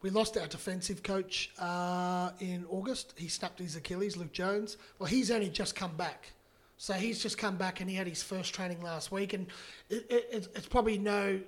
we 0.00 0.10
lost 0.10 0.36
our 0.36 0.46
defensive 0.46 1.02
coach 1.02 1.50
uh, 1.58 2.30
in 2.40 2.64
August. 2.70 3.14
He 3.16 3.28
snapped 3.28 3.58
his 3.58 3.74
Achilles, 3.76 4.16
Luke 4.16 4.32
Jones. 4.32 4.76
Well, 4.98 5.08
he's 5.08 5.30
only 5.30 5.48
just 5.48 5.74
come 5.74 5.96
back. 5.96 6.32
So 6.76 6.92
he's 6.92 7.20
just 7.20 7.36
come 7.36 7.56
back 7.56 7.80
and 7.80 7.90
he 7.90 7.96
had 7.96 8.06
his 8.06 8.22
first 8.22 8.54
training 8.54 8.80
last 8.82 9.10
week, 9.10 9.32
and 9.32 9.48
it, 9.90 10.06
it, 10.08 10.48
it's 10.54 10.68
probably 10.68 10.96
no 10.96 11.40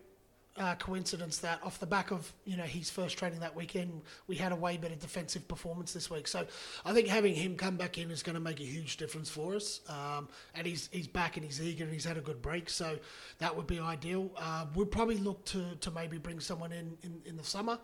uh, 0.56 0.74
coincidence 0.74 1.38
that 1.38 1.60
off 1.62 1.78
the 1.78 1.86
back 1.86 2.10
of 2.10 2.32
you 2.44 2.56
know 2.56 2.64
his 2.64 2.90
first 2.90 3.16
training 3.16 3.40
that 3.40 3.54
weekend, 3.54 4.02
we 4.26 4.36
had 4.36 4.52
a 4.52 4.56
way 4.56 4.76
better 4.76 4.94
defensive 4.94 5.46
performance 5.46 5.92
this 5.92 6.10
week. 6.10 6.26
So 6.26 6.46
I 6.84 6.92
think 6.92 7.08
having 7.08 7.34
him 7.34 7.56
come 7.56 7.76
back 7.76 7.98
in 7.98 8.10
is 8.10 8.22
going 8.22 8.34
to 8.34 8.40
make 8.40 8.60
a 8.60 8.64
huge 8.64 8.96
difference 8.96 9.30
for 9.30 9.54
us. 9.54 9.80
Um, 9.88 10.28
and 10.54 10.66
he's 10.66 10.88
he's 10.92 11.06
back 11.06 11.36
and 11.36 11.44
he's 11.44 11.62
eager 11.62 11.84
and 11.84 11.92
he's 11.92 12.04
had 12.04 12.18
a 12.18 12.20
good 12.20 12.42
break, 12.42 12.68
so 12.68 12.98
that 13.38 13.56
would 13.56 13.66
be 13.66 13.78
ideal. 13.78 14.30
Uh, 14.36 14.66
we'll 14.74 14.86
probably 14.86 15.18
look 15.18 15.44
to 15.46 15.76
to 15.76 15.90
maybe 15.90 16.18
bring 16.18 16.40
someone 16.40 16.72
in 16.72 16.96
in, 17.02 17.22
in 17.24 17.36
the 17.36 17.44
summer. 17.44 17.78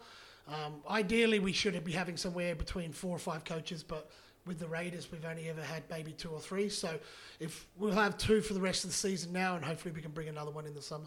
Um, 0.49 0.83
ideally, 0.89 1.39
we 1.41 1.53
should 1.53 1.83
be 1.85 1.93
having 1.93 2.17
somewhere 2.17 2.55
between 2.55 2.93
four 2.93 3.15
or 3.17 3.19
five 3.19 3.45
coaches, 3.45 3.83
but 3.83 4.11
with 4.47 4.61
the 4.61 4.69
Raiders, 4.69 5.11
we've 5.11 5.25
only 5.25 5.49
ever 5.49 5.63
had 5.63 5.83
maybe 5.91 6.13
two 6.13 6.31
or 6.31 6.41
three. 6.41 6.69
So 6.69 6.99
if 7.41 7.67
we'll 7.77 7.93
have 7.93 8.17
two 8.17 8.41
for 8.41 8.55
the 8.55 8.61
rest 8.61 8.85
of 8.85 8.91
the 8.91 8.97
season 8.97 9.33
now, 9.33 9.57
and 9.57 9.65
hopefully 9.65 9.93
we 9.93 10.01
can 10.01 10.13
bring 10.13 10.29
another 10.29 10.53
one 10.53 10.67
in 10.67 10.75
the 10.75 10.83
summer. 10.83 11.07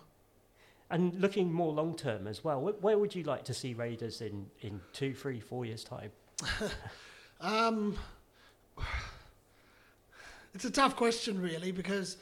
And 0.91 1.13
looking 1.21 1.53
more 1.53 1.71
long 1.71 1.95
term 1.95 2.25
as 2.25 2.43
well, 2.43 2.61
where 2.61 2.97
would 2.97 3.13
you 3.13 3.23
like 3.23 3.43
to 3.45 3.53
see 3.53 3.73
Raiders 3.73 4.21
in, 4.21 4.47
in 4.61 4.81
two, 4.91 5.13
three, 5.13 5.39
four 5.39 5.63
years' 5.65 5.83
time? 5.83 6.11
um, 7.41 7.95
it's 10.55 10.65
a 10.65 10.71
tough 10.71 10.95
question, 10.95 11.39
really, 11.39 11.71
because 11.71 12.17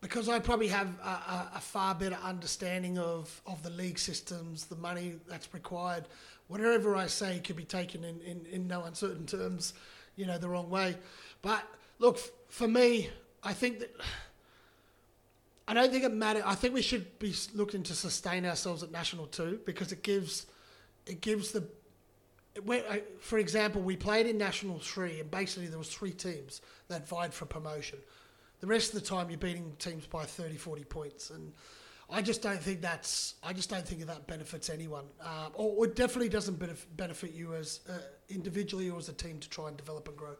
because 0.00 0.28
I 0.28 0.38
probably 0.38 0.68
have 0.68 0.88
a, 1.02 1.08
a, 1.08 1.50
a, 1.56 1.60
far 1.60 1.94
better 1.94 2.18
understanding 2.22 2.98
of, 2.98 3.40
of 3.46 3.62
the 3.62 3.70
league 3.70 3.98
systems, 3.98 4.66
the 4.66 4.76
money 4.76 5.14
that's 5.26 5.52
required. 5.52 6.04
Whatever 6.48 6.94
I 6.94 7.06
say 7.06 7.40
could 7.40 7.56
be 7.56 7.64
taken 7.64 8.04
in, 8.04 8.20
in, 8.20 8.46
in 8.46 8.68
no 8.68 8.84
uncertain 8.84 9.26
terms, 9.26 9.74
you 10.14 10.26
know, 10.26 10.38
the 10.38 10.48
wrong 10.48 10.70
way. 10.70 10.96
But 11.42 11.62
look, 11.98 12.18
for 12.48 12.68
me, 12.68 13.10
I 13.42 13.52
think 13.52 13.80
that 13.80 13.96
I 15.68 15.74
don't 15.74 15.90
think 15.90 16.04
it 16.04 16.12
matters. 16.12 16.44
I 16.46 16.54
think 16.54 16.74
we 16.74 16.82
should 16.82 17.18
be 17.18 17.34
looking 17.54 17.82
to 17.84 17.94
sustain 17.94 18.44
ourselves 18.46 18.82
at 18.82 18.92
national 18.92 19.26
too 19.26 19.60
because 19.64 19.92
it 19.92 20.02
gives 20.02 20.46
it 21.06 21.20
gives 21.20 21.52
the. 21.52 21.66
For 23.20 23.38
example, 23.38 23.82
we 23.82 23.96
played 23.96 24.26
in 24.26 24.38
national 24.38 24.78
three, 24.78 25.20
and 25.20 25.30
basically 25.30 25.66
there 25.66 25.78
was 25.78 25.92
three 25.92 26.12
teams 26.12 26.62
that 26.88 27.06
vied 27.06 27.34
for 27.34 27.44
promotion. 27.44 27.98
The 28.60 28.66
rest 28.66 28.94
of 28.94 29.00
the 29.02 29.06
time, 29.06 29.28
you're 29.28 29.38
beating 29.38 29.74
teams 29.78 30.06
by 30.06 30.24
30, 30.24 30.56
40 30.56 30.84
points, 30.84 31.28
and 31.28 31.52
I 32.08 32.22
just 32.22 32.40
don't 32.40 32.62
think 32.62 32.80
that's. 32.80 33.34
I 33.42 33.52
just 33.52 33.68
don't 33.68 33.86
think 33.86 34.06
that 34.06 34.26
benefits 34.26 34.70
anyone, 34.70 35.04
um, 35.20 35.52
or 35.52 35.84
it 35.84 35.96
definitely 35.96 36.30
doesn't 36.30 36.58
benefit 36.96 37.34
you 37.34 37.54
as 37.54 37.80
uh, 37.90 37.98
individually 38.30 38.88
or 38.88 38.98
as 38.98 39.10
a 39.10 39.12
team 39.12 39.38
to 39.40 39.50
try 39.50 39.68
and 39.68 39.76
develop 39.76 40.08
and 40.08 40.16
grow. 40.16 40.36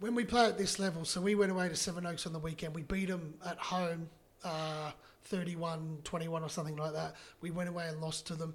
When 0.00 0.14
we 0.14 0.24
play 0.24 0.46
at 0.46 0.56
this 0.56 0.78
level, 0.78 1.04
so 1.04 1.20
we 1.20 1.34
went 1.34 1.52
away 1.52 1.68
to 1.68 1.76
Sevenoaks 1.76 2.26
on 2.26 2.32
the 2.32 2.38
weekend. 2.38 2.74
We 2.74 2.82
beat 2.82 3.08
them 3.08 3.34
at 3.44 3.58
home 3.58 4.08
uh, 4.44 4.92
31 5.24 5.98
21 6.04 6.42
or 6.42 6.48
something 6.48 6.76
like 6.76 6.92
that. 6.92 7.16
We 7.40 7.50
went 7.50 7.68
away 7.68 7.88
and 7.88 8.00
lost 8.00 8.26
to 8.28 8.34
them. 8.34 8.54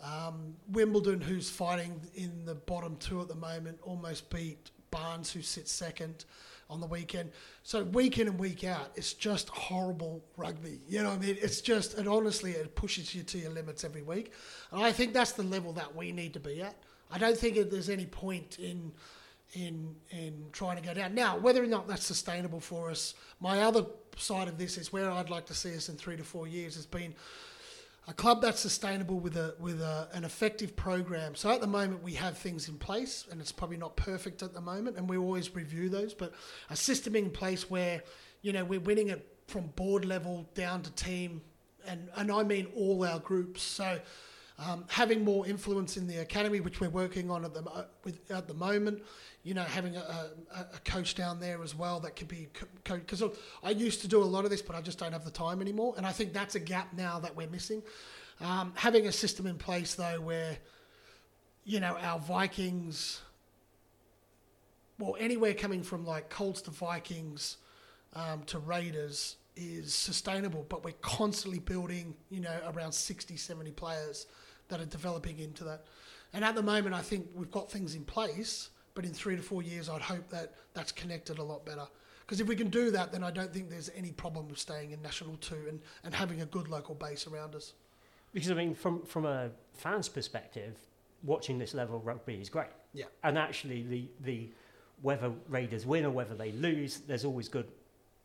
Um, 0.00 0.54
Wimbledon, 0.70 1.20
who's 1.20 1.50
fighting 1.50 2.00
in 2.14 2.44
the 2.44 2.54
bottom 2.54 2.96
two 2.96 3.20
at 3.20 3.28
the 3.28 3.34
moment, 3.34 3.78
almost 3.82 4.30
beat 4.30 4.70
Barnes, 4.90 5.30
who 5.30 5.42
sits 5.42 5.72
second 5.72 6.24
on 6.70 6.80
the 6.80 6.86
weekend. 6.86 7.30
So 7.62 7.82
week 7.84 8.18
in 8.18 8.28
and 8.28 8.38
week 8.38 8.64
out, 8.64 8.90
it's 8.94 9.12
just 9.12 9.48
horrible 9.48 10.22
rugby. 10.36 10.80
You 10.88 11.02
know 11.02 11.10
what 11.10 11.18
I 11.18 11.26
mean? 11.26 11.36
It's 11.40 11.60
just, 11.60 11.94
and 11.94 12.08
honestly, 12.08 12.52
it 12.52 12.74
pushes 12.74 13.14
you 13.14 13.22
to 13.24 13.38
your 13.38 13.50
limits 13.50 13.84
every 13.84 14.02
week. 14.02 14.32
And 14.70 14.82
I 14.82 14.92
think 14.92 15.14
that's 15.14 15.32
the 15.32 15.42
level 15.42 15.72
that 15.74 15.94
we 15.94 16.12
need 16.12 16.34
to 16.34 16.40
be 16.40 16.62
at. 16.62 16.76
I 17.10 17.18
don't 17.18 17.36
think 17.36 17.70
there's 17.70 17.88
any 17.88 18.06
point 18.06 18.58
in 18.58 18.92
in 19.54 19.94
in 20.10 20.46
trying 20.52 20.76
to 20.76 20.82
go 20.82 20.94
down. 20.94 21.14
Now, 21.14 21.38
whether 21.38 21.62
or 21.62 21.66
not 21.66 21.88
that's 21.88 22.04
sustainable 22.04 22.60
for 22.60 22.90
us, 22.90 23.14
my 23.40 23.62
other 23.62 23.86
side 24.16 24.48
of 24.48 24.58
this 24.58 24.76
is 24.76 24.92
where 24.92 25.10
I'd 25.10 25.30
like 25.30 25.46
to 25.46 25.54
see 25.54 25.74
us 25.74 25.88
in 25.88 25.96
three 25.96 26.16
to 26.16 26.24
four 26.24 26.46
years 26.46 26.74
has 26.74 26.86
been 26.86 27.14
a 28.08 28.12
club 28.12 28.40
that's 28.40 28.60
sustainable 28.60 29.20
with 29.20 29.36
a 29.36 29.54
with 29.60 29.80
a, 29.80 30.08
an 30.12 30.24
effective 30.24 30.74
program. 30.74 31.34
So 31.34 31.50
at 31.50 31.60
the 31.60 31.66
moment 31.66 32.02
we 32.02 32.14
have 32.14 32.38
things 32.38 32.68
in 32.68 32.78
place, 32.78 33.26
and 33.30 33.40
it's 33.40 33.52
probably 33.52 33.76
not 33.76 33.96
perfect 33.96 34.42
at 34.42 34.54
the 34.54 34.60
moment, 34.60 34.96
and 34.96 35.08
we 35.08 35.16
always 35.16 35.54
review 35.54 35.88
those. 35.88 36.14
But 36.14 36.32
a 36.70 36.76
system 36.76 37.14
in 37.14 37.30
place 37.30 37.70
where 37.70 38.02
you 38.42 38.52
know 38.52 38.64
we're 38.64 38.80
winning 38.80 39.08
it 39.08 39.26
from 39.46 39.66
board 39.76 40.04
level 40.04 40.48
down 40.54 40.82
to 40.82 40.90
team, 40.92 41.42
and 41.86 42.08
and 42.16 42.32
I 42.32 42.42
mean 42.42 42.66
all 42.74 43.04
our 43.04 43.18
groups. 43.18 43.62
So 43.62 44.00
um, 44.58 44.84
having 44.88 45.24
more 45.24 45.46
influence 45.46 45.96
in 45.96 46.08
the 46.08 46.18
academy, 46.18 46.58
which 46.58 46.80
we're 46.80 46.88
working 46.88 47.30
on 47.30 47.44
at 47.44 47.54
the 47.54 47.86
with, 48.04 48.18
at 48.30 48.48
the 48.48 48.54
moment, 48.54 49.02
you 49.44 49.54
know, 49.54 49.62
having 49.62 49.94
a, 49.94 50.00
a, 50.00 50.60
a 50.60 50.78
coach 50.84 51.14
down 51.14 51.38
there 51.38 51.62
as 51.62 51.76
well 51.76 52.00
that 52.00 52.16
could 52.16 52.26
be 52.26 52.48
coach. 52.84 53.00
Because 53.00 53.22
I 53.62 53.70
used 53.70 54.00
to 54.02 54.08
do 54.08 54.20
a 54.20 54.24
lot 54.24 54.44
of 54.44 54.50
this, 54.50 54.60
but 54.60 54.74
I 54.74 54.80
just 54.80 54.98
don't 54.98 55.12
have 55.12 55.24
the 55.24 55.30
time 55.30 55.60
anymore, 55.60 55.94
and 55.96 56.04
I 56.04 56.10
think 56.10 56.32
that's 56.32 56.56
a 56.56 56.60
gap 56.60 56.92
now 56.92 57.20
that 57.20 57.36
we're 57.36 57.48
missing. 57.48 57.82
Um, 58.40 58.72
having 58.74 59.06
a 59.06 59.12
system 59.12 59.46
in 59.46 59.58
place 59.58 59.94
though, 59.94 60.20
where 60.20 60.58
you 61.64 61.78
know 61.78 61.96
our 62.00 62.18
Vikings, 62.18 63.20
well, 64.98 65.16
anywhere 65.20 65.54
coming 65.54 65.84
from 65.84 66.04
like 66.04 66.30
Colts 66.30 66.62
to 66.62 66.72
Vikings 66.72 67.58
um, 68.14 68.42
to 68.46 68.58
Raiders 68.58 69.36
is 69.54 69.94
sustainable, 69.94 70.66
but 70.68 70.84
we're 70.84 70.94
constantly 71.00 71.60
building, 71.60 72.14
you 72.30 72.40
know, 72.40 72.56
around 72.74 72.92
60, 72.92 73.36
70 73.36 73.72
players 73.72 74.26
that 74.68 74.80
are 74.80 74.86
developing 74.86 75.38
into 75.38 75.64
that. 75.64 75.84
And 76.32 76.44
at 76.44 76.54
the 76.54 76.62
moment, 76.62 76.94
I 76.94 77.00
think 77.00 77.28
we've 77.34 77.50
got 77.50 77.70
things 77.70 77.94
in 77.94 78.04
place, 78.04 78.70
but 78.94 79.04
in 79.04 79.12
three 79.12 79.36
to 79.36 79.42
four 79.42 79.62
years, 79.62 79.88
I'd 79.88 80.02
hope 80.02 80.28
that 80.30 80.54
that's 80.74 80.92
connected 80.92 81.38
a 81.38 81.42
lot 81.42 81.64
better. 81.64 81.86
Because 82.20 82.40
if 82.40 82.46
we 82.46 82.56
can 82.56 82.68
do 82.68 82.90
that, 82.90 83.10
then 83.10 83.24
I 83.24 83.30
don't 83.30 83.52
think 83.52 83.70
there's 83.70 83.90
any 83.96 84.12
problem 84.12 84.48
with 84.48 84.58
staying 84.58 84.90
in 84.90 85.00
National 85.00 85.36
2 85.36 85.54
and, 85.68 85.80
and 86.04 86.14
having 86.14 86.42
a 86.42 86.46
good 86.46 86.68
local 86.68 86.94
base 86.94 87.26
around 87.26 87.54
us. 87.54 87.72
Because, 88.34 88.50
I 88.50 88.54
mean, 88.54 88.74
from, 88.74 89.02
from 89.06 89.24
a 89.24 89.50
fan's 89.72 90.10
perspective, 90.10 90.76
watching 91.22 91.58
this 91.58 91.72
level 91.72 91.96
of 91.96 92.06
rugby 92.06 92.34
is 92.34 92.50
great. 92.50 92.68
Yeah. 92.92 93.06
And 93.24 93.38
actually, 93.38 93.82
the, 93.82 94.08
the 94.20 94.50
whether 95.00 95.32
Raiders 95.48 95.86
win 95.86 96.04
or 96.04 96.10
whether 96.10 96.34
they 96.34 96.52
lose, 96.52 96.98
there's 96.98 97.24
always 97.24 97.48
good 97.48 97.68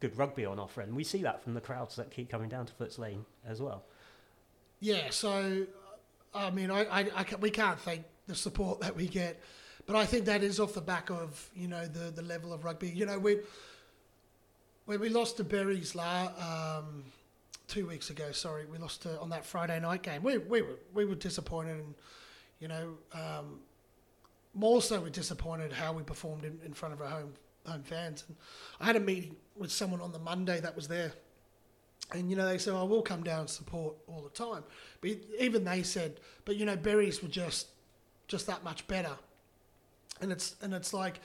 good 0.04 0.18
rugby 0.18 0.44
on 0.44 0.60
offer, 0.60 0.82
and 0.82 0.94
we 0.94 1.04
see 1.04 1.22
that 1.22 1.42
from 1.42 1.54
the 1.54 1.62
crowds 1.62 1.96
that 1.96 2.12
keep 2.12 2.30
coming 2.30 2.50
down 2.50 2.66
to 2.66 2.74
Footes 2.74 3.00
Lane 3.00 3.26
as 3.48 3.62
well. 3.62 3.86
Yeah, 4.82 5.10
so 5.12 5.66
I 6.36 6.50
mean, 6.52 6.72
I, 6.72 6.86
I, 6.86 7.10
I 7.16 7.24
can, 7.24 7.40
we 7.40 7.50
can't 7.50 7.80
thank 7.80 8.04
the 8.28 8.36
support 8.36 8.82
that 8.82 8.96
we 8.96 9.08
get. 9.08 9.42
but 9.86 9.96
I 9.96 10.06
think 10.06 10.26
that 10.26 10.44
is 10.44 10.60
off 10.60 10.74
the 10.74 10.82
back 10.82 11.10
of 11.10 11.50
you 11.56 11.68
know 11.68 11.86
the 11.86 12.12
the 12.12 12.22
level 12.22 12.54
of 12.54 12.64
rugby. 12.64 12.90
You 12.90 13.06
know, 13.06 13.20
we 13.20 13.40
when 14.86 15.00
we 15.00 15.10
lost 15.10 15.38
to 15.38 15.44
Berries 15.44 15.96
la, 15.96 16.32
um, 16.38 17.04
two 17.68 17.88
weeks 17.88 18.10
ago, 18.10 18.32
sorry, 18.32 18.66
we 18.66 18.78
lost 18.78 19.04
to, 19.04 19.20
on 19.20 19.30
that 19.30 19.46
Friday 19.46 19.80
night 19.80 20.04
game. 20.04 20.24
We 20.24 20.38
we 20.38 20.62
were 20.62 20.80
we 20.94 21.06
were 21.06 21.16
disappointed, 21.16 21.78
and 21.80 21.94
you 22.60 22.68
know, 22.68 22.94
um, 23.14 23.60
more 24.54 24.82
so 24.82 25.02
we're 25.02 25.10
disappointed 25.10 25.72
how 25.72 25.94
we 25.94 26.04
performed 26.04 26.46
in, 26.46 26.60
in 26.66 26.74
front 26.74 26.94
of 26.94 27.02
our 27.02 27.10
home 27.10 27.34
home 27.66 27.84
fans. 27.84 28.24
And 28.28 28.38
I 28.80 28.86
had 28.86 28.96
a 28.96 29.00
meeting 29.00 29.36
with 29.56 29.72
someone 29.72 30.02
on 30.02 30.12
the 30.12 30.20
Monday 30.20 30.60
that 30.62 30.76
was 30.76 30.88
there. 30.88 31.14
And 32.14 32.30
you 32.30 32.36
know 32.36 32.48
they 32.48 32.60
said, 32.60 32.74
oh, 32.74 32.82
"I 32.82 32.84
will 32.84 33.02
come 33.02 33.24
down 33.24 33.42
and 33.42 33.50
support 33.50 33.96
all 34.08 34.22
the 34.22 34.30
time," 34.30 34.64
but 35.02 35.12
even 35.40 35.64
they 35.64 35.84
said, 35.84 36.20
"But 36.46 36.56
you 36.56 36.66
know, 36.66 36.78
berries 36.78 37.22
were 37.22 37.28
just, 37.28 37.68
just 38.28 38.48
that 38.48 38.64
much 38.64 38.88
better." 38.88 39.18
And 40.22 40.32
it's 40.32 40.56
and 40.62 40.74
it's 40.74 40.94
like, 40.94 41.20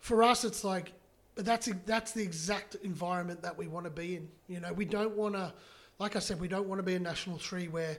for 0.00 0.22
us, 0.22 0.44
it's 0.44 0.64
like, 0.64 0.92
but 1.36 1.44
that's 1.44 1.70
that's 1.86 2.12
the 2.12 2.22
exact 2.22 2.74
environment 2.82 3.40
that 3.42 3.56
we 3.56 3.68
want 3.68 3.84
to 3.84 3.90
be 3.90 4.16
in. 4.16 4.28
You 4.48 4.60
know, 4.60 4.72
we 4.72 4.84
don't 4.84 5.16
want 5.16 5.36
to, 5.36 5.54
like 6.00 6.16
I 6.16 6.18
said, 6.18 6.40
we 6.40 6.48
don't 6.48 6.68
want 6.68 6.80
to 6.80 6.82
be 6.82 6.96
a 6.96 7.00
national 7.00 7.38
three 7.38 7.68
where, 7.68 7.96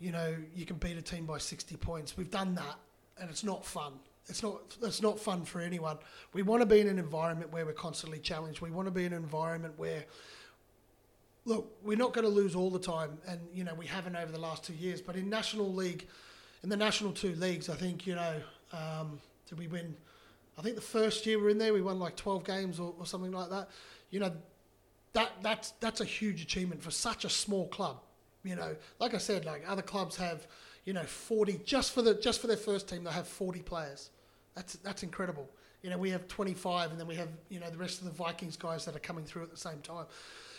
you 0.00 0.10
know, 0.10 0.34
you 0.54 0.66
can 0.66 0.76
beat 0.76 0.98
a 0.98 1.02
team 1.02 1.26
by 1.26 1.38
sixty 1.38 1.76
points. 1.76 2.16
We've 2.16 2.30
done 2.30 2.56
that, 2.56 2.76
and 3.20 3.30
it's 3.30 3.44
not 3.44 3.64
fun. 3.64 3.92
It's 4.26 4.42
not 4.42 4.76
it's 4.82 5.00
not 5.00 5.20
fun 5.20 5.44
for 5.44 5.60
anyone. 5.60 5.98
We 6.32 6.42
want 6.42 6.60
to 6.62 6.66
be 6.66 6.80
in 6.80 6.88
an 6.88 6.98
environment 6.98 7.52
where 7.52 7.64
we're 7.64 7.72
constantly 7.72 8.18
challenged. 8.18 8.60
We 8.60 8.70
want 8.70 8.88
to 8.88 8.92
be 8.92 9.04
in 9.04 9.12
an 9.12 9.22
environment 9.22 9.74
where 9.76 10.04
look, 11.44 11.76
we're 11.82 11.96
not 11.96 12.12
going 12.12 12.24
to 12.24 12.32
lose 12.32 12.54
all 12.54 12.70
the 12.70 12.78
time, 12.78 13.18
and 13.26 13.40
you 13.52 13.64
know 13.64 13.74
we 13.74 13.86
haven't 13.86 14.16
over 14.16 14.32
the 14.32 14.40
last 14.40 14.64
two 14.64 14.74
years. 14.74 15.00
But 15.00 15.16
in 15.16 15.28
national 15.28 15.72
league, 15.72 16.06
in 16.62 16.68
the 16.68 16.76
national 16.76 17.12
two 17.12 17.34
leagues, 17.36 17.68
I 17.68 17.74
think 17.74 18.06
you 18.06 18.14
know 18.14 18.40
um, 18.72 19.20
did 19.48 19.58
we 19.58 19.66
win? 19.66 19.96
I 20.58 20.62
think 20.62 20.76
the 20.76 20.82
first 20.82 21.26
year 21.26 21.38
we 21.38 21.44
were 21.44 21.50
in 21.50 21.58
there, 21.58 21.72
we 21.72 21.82
won 21.82 21.98
like 21.98 22.16
twelve 22.16 22.44
games 22.44 22.78
or, 22.80 22.94
or 22.98 23.06
something 23.06 23.32
like 23.32 23.50
that. 23.50 23.68
You 24.10 24.20
know, 24.20 24.32
that 25.12 25.32
that's 25.42 25.72
that's 25.80 26.00
a 26.00 26.04
huge 26.04 26.42
achievement 26.42 26.82
for 26.82 26.90
such 26.90 27.24
a 27.24 27.30
small 27.30 27.68
club. 27.68 28.00
You 28.42 28.56
know, 28.56 28.76
like 28.98 29.14
I 29.14 29.18
said, 29.18 29.44
like 29.44 29.64
other 29.66 29.82
clubs 29.82 30.16
have, 30.16 30.46
you 30.84 30.92
know, 30.92 31.04
forty 31.04 31.60
just 31.64 31.92
for 31.92 32.02
the 32.02 32.14
just 32.14 32.40
for 32.40 32.46
their 32.46 32.56
first 32.56 32.88
team 32.88 33.04
they 33.04 33.10
have 33.10 33.28
forty 33.28 33.60
players. 33.60 34.10
That's 34.54 34.74
that's 34.74 35.02
incredible. 35.02 35.48
You 35.82 35.90
know, 35.90 35.98
we 35.98 36.08
have 36.10 36.26
25, 36.28 36.92
and 36.92 36.98
then 36.98 37.06
we 37.06 37.14
have 37.16 37.28
you 37.50 37.60
know 37.60 37.68
the 37.68 37.76
rest 37.76 37.98
of 37.98 38.06
the 38.06 38.12
Vikings 38.12 38.56
guys 38.56 38.86
that 38.86 38.96
are 38.96 39.00
coming 39.00 39.24
through 39.24 39.42
at 39.42 39.50
the 39.50 39.56
same 39.56 39.80
time. 39.80 40.06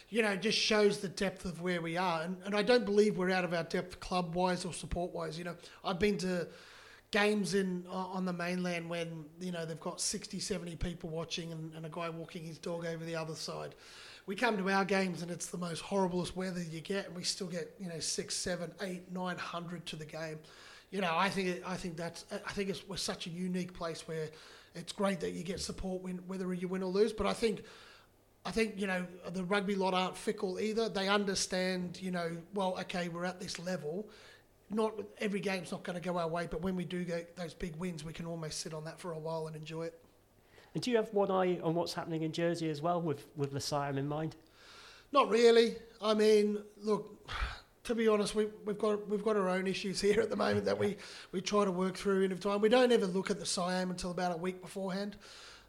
You 0.09 0.21
know, 0.21 0.35
just 0.35 0.57
shows 0.57 0.99
the 0.99 1.09
depth 1.09 1.45
of 1.45 1.61
where 1.61 1.81
we 1.81 1.97
are, 1.97 2.21
and, 2.21 2.37
and 2.45 2.55
I 2.55 2.61
don't 2.61 2.85
believe 2.85 3.17
we're 3.17 3.31
out 3.31 3.43
of 3.43 3.53
our 3.53 3.63
depth 3.63 3.99
club 3.99 4.35
wise 4.35 4.63
or 4.63 4.73
support 4.73 5.13
wise. 5.13 5.37
You 5.37 5.45
know, 5.45 5.55
I've 5.83 5.99
been 5.99 6.17
to 6.19 6.47
games 7.11 7.53
in 7.53 7.85
on 7.89 8.25
the 8.25 8.33
mainland 8.33 8.89
when 8.89 9.25
you 9.39 9.51
know 9.51 9.65
they've 9.65 9.79
got 9.79 10.01
60 10.01 10.39
70 10.39 10.75
people 10.75 11.09
watching 11.09 11.51
and, 11.51 11.71
and, 11.73 11.85
a 11.85 11.89
guy 11.89 12.09
walking 12.09 12.43
his 12.43 12.57
dog 12.57 12.85
over 12.85 13.05
the 13.05 13.15
other 13.15 13.35
side 13.35 13.73
we 14.25 14.35
come 14.35 14.57
to 14.57 14.69
our 14.69 14.83
games 14.83 15.21
and 15.21 15.31
it's 15.31 15.45
the 15.45 15.57
most 15.57 15.81
horriblest 15.81 16.35
weather 16.35 16.61
you 16.61 16.81
get 16.81 17.05
and 17.05 17.15
we 17.15 17.23
still 17.23 17.47
get 17.47 17.73
you 17.79 17.87
know 17.87 17.99
six 17.99 18.35
seven 18.35 18.69
eight 18.81 19.09
nine 19.13 19.37
hundred 19.37 19.85
to 19.85 19.95
the 19.95 20.03
game 20.03 20.39
you 20.95 21.01
know, 21.01 21.13
I 21.13 21.29
think 21.29 21.61
I 21.65 21.75
think 21.75 21.97
that's 21.97 22.23
I 22.31 22.51
think 22.53 22.69
it's 22.69 22.87
we're 22.87 22.97
such 22.97 23.27
a 23.27 23.29
unique 23.29 23.73
place 23.73 24.07
where 24.07 24.29
it's 24.75 24.93
great 24.93 25.19
that 25.19 25.31
you 25.31 25.43
get 25.43 25.59
support 25.59 26.01
when, 26.01 26.19
whether 26.27 26.53
you 26.53 26.69
win 26.69 26.83
or 26.83 26.89
lose. 26.89 27.11
But 27.11 27.27
I 27.27 27.33
think 27.33 27.63
I 28.45 28.51
think 28.51 28.75
you 28.77 28.85
know 28.87 29.05
the 29.33 29.43
rugby 29.43 29.75
lot 29.75 29.93
aren't 29.93 30.15
fickle 30.15 30.59
either. 30.59 30.87
They 30.87 31.09
understand, 31.09 31.99
you 32.01 32.11
know, 32.11 32.37
well, 32.53 32.77
okay, 32.81 33.07
we're 33.09 33.25
at 33.25 33.39
this 33.39 33.59
level. 33.59 34.07
Not 34.69 34.93
every 35.19 35.39
game's 35.39 35.71
not 35.71 35.83
going 35.83 35.95
to 35.95 36.01
go 36.01 36.17
our 36.17 36.27
way, 36.27 36.47
but 36.49 36.61
when 36.61 36.75
we 36.75 36.85
do 36.85 37.03
get 37.03 37.35
those 37.35 37.53
big 37.53 37.75
wins, 37.75 38.03
we 38.03 38.13
can 38.13 38.25
almost 38.25 38.59
sit 38.61 38.73
on 38.73 38.83
that 38.85 38.99
for 38.99 39.11
a 39.11 39.19
while 39.19 39.47
and 39.47 39.55
enjoy 39.55 39.83
it. 39.83 39.99
And 40.73 40.83
do 40.83 40.91
you 40.91 40.97
have 40.97 41.13
one 41.13 41.31
eye 41.31 41.59
on 41.63 41.75
what's 41.75 41.93
happening 41.93 42.23
in 42.23 42.31
Jersey 42.31 42.69
as 42.69 42.81
well, 42.81 43.01
with 43.01 43.25
with 43.35 43.51
the 43.51 43.59
Siam 43.59 43.97
in 43.97 44.07
mind? 44.07 44.35
Not 45.11 45.29
really. 45.29 45.75
I 46.01 46.13
mean, 46.13 46.59
look, 46.81 47.29
to 47.85 47.95
be 47.95 48.07
honest, 48.07 48.35
we, 48.35 48.47
we've 48.65 48.77
got 48.77 49.07
we've 49.07 49.23
got 49.23 49.37
our 49.37 49.49
own 49.49 49.65
issues 49.65 50.01
here 50.07 50.21
at 50.21 50.29
the 50.29 50.35
moment 50.35 50.65
that 50.65 50.77
we, 50.77 50.97
we 51.31 51.41
try 51.41 51.65
to 51.65 51.71
work 51.71 51.95
through 51.95 52.23
in 52.23 52.37
time. 52.37 52.61
We 52.61 52.69
don't 52.69 52.91
ever 52.91 53.07
look 53.07 53.31
at 53.31 53.39
the 53.39 53.45
Siam 53.45 53.89
until 53.89 54.11
about 54.11 54.33
a 54.33 54.37
week 54.37 54.61
beforehand, 54.61 55.15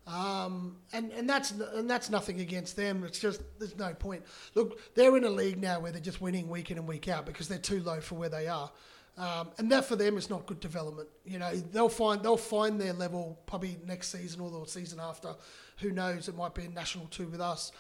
um, 0.07 0.77
and 0.93 1.11
and 1.13 1.29
that's 1.29 1.51
and 1.51 1.91
that's 1.91 2.11
nothing 2.11 2.41
against 2.41 2.77
them. 2.77 3.03
It's 3.05 3.19
just 3.19 3.43
there's 3.59 3.77
no 3.77 3.93
point. 3.93 4.23
Look, 4.55 4.95
they're 4.95 5.17
in 5.17 5.25
a 5.25 5.31
league 5.31 5.61
now 5.61 5.81
where 5.81 5.91
they're 5.91 6.01
just 6.01 6.21
winning 6.21 6.49
week 6.49 6.71
in 6.71 6.79
and 6.79 6.87
week 6.87 7.09
out 7.09 7.27
because 7.27 7.49
they're 7.49 7.59
too 7.59 7.83
low 7.83 8.01
for 8.01 8.15
where 8.15 8.29
they 8.29 8.47
are, 8.47 8.71
um, 9.19 9.49
and 9.59 9.71
that 9.73 9.85
for 9.85 9.97
them 9.97 10.17
is 10.17 10.31
not 10.31 10.47
good 10.47 10.61
development. 10.61 11.09
You 11.25 11.41
know, 11.41 11.53
they'll 11.57 11.89
find 11.89 12.23
they'll 12.23 12.37
find 12.37 12.81
their 12.81 12.93
level 12.93 13.39
probably 13.47 13.79
next 13.85 14.13
season 14.13 14.41
or 14.41 14.51
the 14.51 14.65
season 14.71 15.01
after. 15.01 15.35
Who 15.79 15.91
knows? 15.91 16.29
It 16.29 16.37
might 16.37 16.55
be 16.55 16.65
a 16.65 16.69
national 16.69 17.07
two 17.07 17.27
with 17.27 17.41
us, 17.41 17.73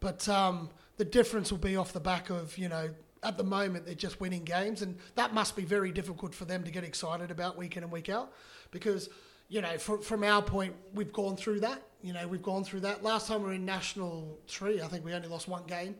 but 0.00 0.28
um, 0.28 0.68
the 0.98 1.04
difference 1.06 1.50
will 1.50 1.58
be 1.58 1.76
off 1.76 1.94
the 1.94 2.00
back 2.00 2.28
of 2.28 2.58
you 2.58 2.68
know 2.68 2.90
at 3.22 3.38
the 3.38 3.44
moment 3.44 3.86
they're 3.86 3.94
just 3.94 4.20
winning 4.20 4.44
games, 4.44 4.82
and 4.82 4.98
that 5.14 5.32
must 5.32 5.56
be 5.56 5.64
very 5.64 5.92
difficult 5.92 6.34
for 6.34 6.44
them 6.44 6.62
to 6.64 6.70
get 6.70 6.84
excited 6.84 7.30
about 7.30 7.56
week 7.56 7.78
in 7.78 7.82
and 7.82 7.90
week 7.90 8.10
out, 8.10 8.32
because 8.70 9.08
you 9.50 9.60
know 9.60 9.76
for, 9.76 9.98
from 9.98 10.24
our 10.24 10.40
point 10.40 10.74
we've 10.94 11.12
gone 11.12 11.36
through 11.36 11.60
that. 11.60 11.82
You 12.02 12.14
know 12.14 12.26
we've 12.26 12.42
gone 12.42 12.64
through 12.64 12.80
that. 12.80 13.02
Last 13.02 13.28
time 13.28 13.42
we 13.42 13.48
were 13.48 13.54
in 13.54 13.66
National 13.66 14.38
Three, 14.48 14.80
I 14.80 14.86
think 14.86 15.04
we 15.04 15.12
only 15.12 15.28
lost 15.28 15.46
one 15.48 15.64
game. 15.66 15.96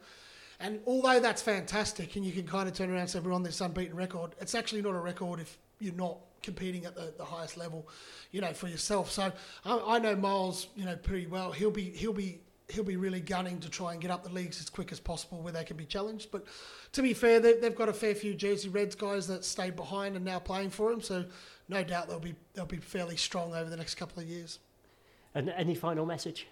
And 0.60 0.80
although 0.86 1.20
that's 1.20 1.42
fantastic, 1.42 2.16
and 2.16 2.24
you 2.24 2.32
can 2.32 2.46
kind 2.46 2.68
of 2.68 2.74
turn 2.74 2.90
around 2.90 3.00
and 3.00 3.10
say 3.10 3.18
we're 3.18 3.32
on 3.32 3.42
this 3.42 3.60
unbeaten 3.60 3.96
record, 3.96 4.34
it's 4.40 4.54
actually 4.54 4.82
not 4.82 4.94
a 4.94 5.00
record 5.00 5.40
if 5.40 5.58
you're 5.78 5.94
not 5.94 6.18
competing 6.42 6.84
at 6.84 6.94
the, 6.94 7.12
the 7.16 7.24
highest 7.24 7.56
level, 7.56 7.88
you 8.30 8.40
know, 8.40 8.52
for 8.52 8.68
yourself. 8.68 9.10
So 9.10 9.32
I, 9.64 9.78
I 9.78 9.98
know 9.98 10.14
Miles, 10.16 10.68
you 10.76 10.84
know, 10.84 10.96
pretty 10.96 11.26
well. 11.26 11.52
He'll 11.52 11.70
be 11.70 11.90
he'll 11.90 12.12
be 12.12 12.40
he'll 12.68 12.84
be 12.84 12.96
really 12.96 13.20
gunning 13.20 13.58
to 13.60 13.68
try 13.68 13.92
and 13.92 14.00
get 14.00 14.10
up 14.10 14.22
the 14.22 14.32
leagues 14.32 14.60
as 14.60 14.70
quick 14.70 14.92
as 14.92 15.00
possible 15.00 15.40
where 15.42 15.52
they 15.52 15.64
can 15.64 15.76
be 15.76 15.84
challenged. 15.84 16.30
But 16.30 16.44
to 16.92 17.02
be 17.02 17.12
fair, 17.12 17.40
they, 17.40 17.60
have 17.60 17.74
got 17.74 17.88
a 17.88 17.92
fair 17.92 18.14
few 18.14 18.34
Jersey 18.34 18.68
Reds 18.68 18.94
guys 18.94 19.26
that 19.26 19.44
stayed 19.44 19.76
behind 19.76 20.16
and 20.16 20.24
now 20.24 20.38
playing 20.38 20.70
for 20.70 20.90
them. 20.90 21.00
So 21.00 21.24
no 21.70 21.85
doubt 21.85 22.09
they'll 22.09 22.18
be 22.18 22.35
they'll 22.52 22.66
be 22.66 22.76
fairly 22.76 23.16
strong 23.16 23.54
over 23.54 23.70
the 23.70 23.76
next 23.76 23.94
couple 23.94 24.22
of 24.22 24.28
years. 24.28 24.59
And 25.35 25.48
any 25.50 25.74
final 25.74 26.04
message? 26.04 26.48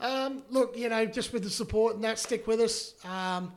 Um, 0.00 0.42
look, 0.50 0.76
you 0.76 0.88
know, 0.88 1.04
just 1.06 1.32
with 1.32 1.44
the 1.44 1.50
support 1.50 1.94
and 1.94 2.02
that, 2.04 2.18
stick 2.18 2.46
with 2.46 2.60
us. 2.60 2.94
Um, 3.04 3.52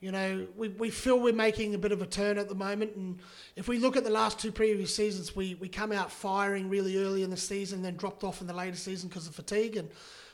you 0.00 0.12
know, 0.12 0.46
we, 0.56 0.68
we 0.68 0.90
feel 0.90 1.20
we're 1.20 1.32
making 1.32 1.74
a 1.74 1.78
bit 1.78 1.92
of 1.92 2.00
a 2.00 2.06
turn 2.06 2.38
at 2.38 2.48
the 2.48 2.54
moment. 2.54 2.94
And 2.96 3.18
if 3.56 3.68
we 3.68 3.78
look 3.78 3.96
at 3.96 4.04
the 4.04 4.10
last 4.10 4.38
two 4.38 4.52
previous 4.52 4.94
seasons, 4.94 5.34
we, 5.36 5.56
we 5.56 5.68
come 5.68 5.92
out 5.92 6.10
firing 6.10 6.68
really 6.68 6.96
early 7.02 7.22
in 7.22 7.30
the 7.30 7.36
season, 7.36 7.82
then 7.82 7.96
dropped 7.96 8.24
off 8.24 8.40
in 8.40 8.46
the 8.46 8.54
later 8.54 8.76
season 8.76 9.08
because 9.08 9.26
of 9.26 9.34
fatigue. 9.34 9.76
And 9.76 9.90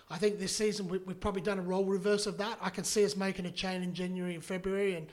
I 0.09 0.19
think 0.19 0.39
this 0.39 0.55
season 0.55 0.89
we, 0.89 1.01
have 1.07 1.21
probably 1.21 1.43
done 1.43 1.59
a 1.59 1.63
role 1.63 1.85
reverse 1.85 2.27
of 2.27 2.39
that. 2.39 2.59
I 2.61 2.71
can 2.71 2.85
see 2.85 3.05
us 3.05 3.17
making 3.17 3.47
a 3.47 3.51
change 3.51 3.85
in 3.85 3.95
January 3.95 4.35
and 4.35 4.45
February 4.45 4.95
and, 4.95 5.07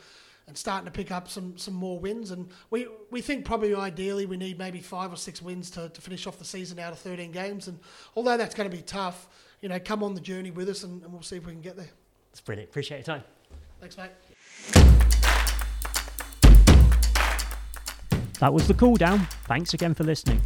and 0.47 0.57
starting 0.57 0.85
to 0.85 0.91
pick 0.91 1.11
up 1.11 1.29
some, 1.29 1.57
some 1.57 1.73
more 1.73 1.99
wins. 1.99 2.31
And 2.31 2.49
we, 2.69 2.87
we 3.11 3.21
think 3.21 3.45
probably 3.45 3.73
ideally 3.73 4.25
we 4.25 4.37
need 4.37 4.57
maybe 4.57 4.79
five 4.79 5.11
or 5.11 5.15
six 5.15 5.41
wins 5.41 5.69
to, 5.71 5.89
to 5.89 6.01
finish 6.01 6.27
off 6.27 6.37
the 6.37 6.45
season 6.45 6.79
out 6.79 6.91
of 6.91 6.99
13 6.99 7.31
games. 7.31 7.67
And 7.67 7.79
although 8.15 8.37
that's 8.37 8.55
going 8.55 8.69
to 8.69 8.75
be 8.75 8.83
tough, 8.83 9.27
you 9.61 9.69
know, 9.69 9.79
come 9.79 10.03
on 10.03 10.13
the 10.13 10.21
journey 10.21 10.51
with 10.51 10.69
us 10.69 10.83
and, 10.83 11.01
and 11.03 11.13
we'll 11.13 11.21
see 11.21 11.37
if 11.37 11.45
we 11.45 11.53
can 11.53 11.61
get 11.61 11.77
there. 11.77 11.89
That's 12.31 12.41
brilliant. 12.41 12.69
Appreciate 12.69 13.07
your 13.07 13.15
time. 13.15 13.23
Thanks, 13.79 13.97
mate. 13.97 14.11
That 18.39 18.53
was 18.53 18.67
the 18.67 18.73
cool 18.73 18.97
down. 18.97 19.27
Thanks 19.45 19.73
again 19.73 19.93
for 19.93 20.03
listening. 20.03 20.41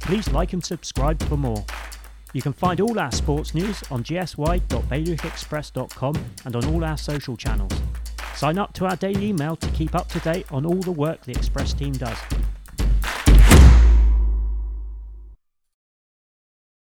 Please 0.00 0.28
like 0.30 0.52
and 0.52 0.64
subscribe 0.64 1.22
for 1.24 1.36
more. 1.36 1.64
You 2.32 2.42
can 2.42 2.52
find 2.52 2.80
all 2.80 2.98
our 2.98 3.12
sports 3.12 3.54
news 3.54 3.84
on 3.90 4.02
gsy.bailiwickexpress.com 4.02 6.14
and 6.44 6.56
on 6.56 6.64
all 6.66 6.84
our 6.84 6.98
social 6.98 7.36
channels. 7.36 7.72
Sign 8.36 8.58
up 8.58 8.74
to 8.74 8.84
our 8.84 8.96
daily 8.96 9.28
email 9.28 9.56
to 9.56 9.68
keep 9.70 9.94
up 9.94 10.08
to 10.08 10.20
date 10.20 10.44
on 10.52 10.66
all 10.66 10.74
the 10.74 10.92
work 10.92 11.22
the 11.22 11.32
Express 11.32 11.72
team 11.72 11.94
does. 11.94 12.18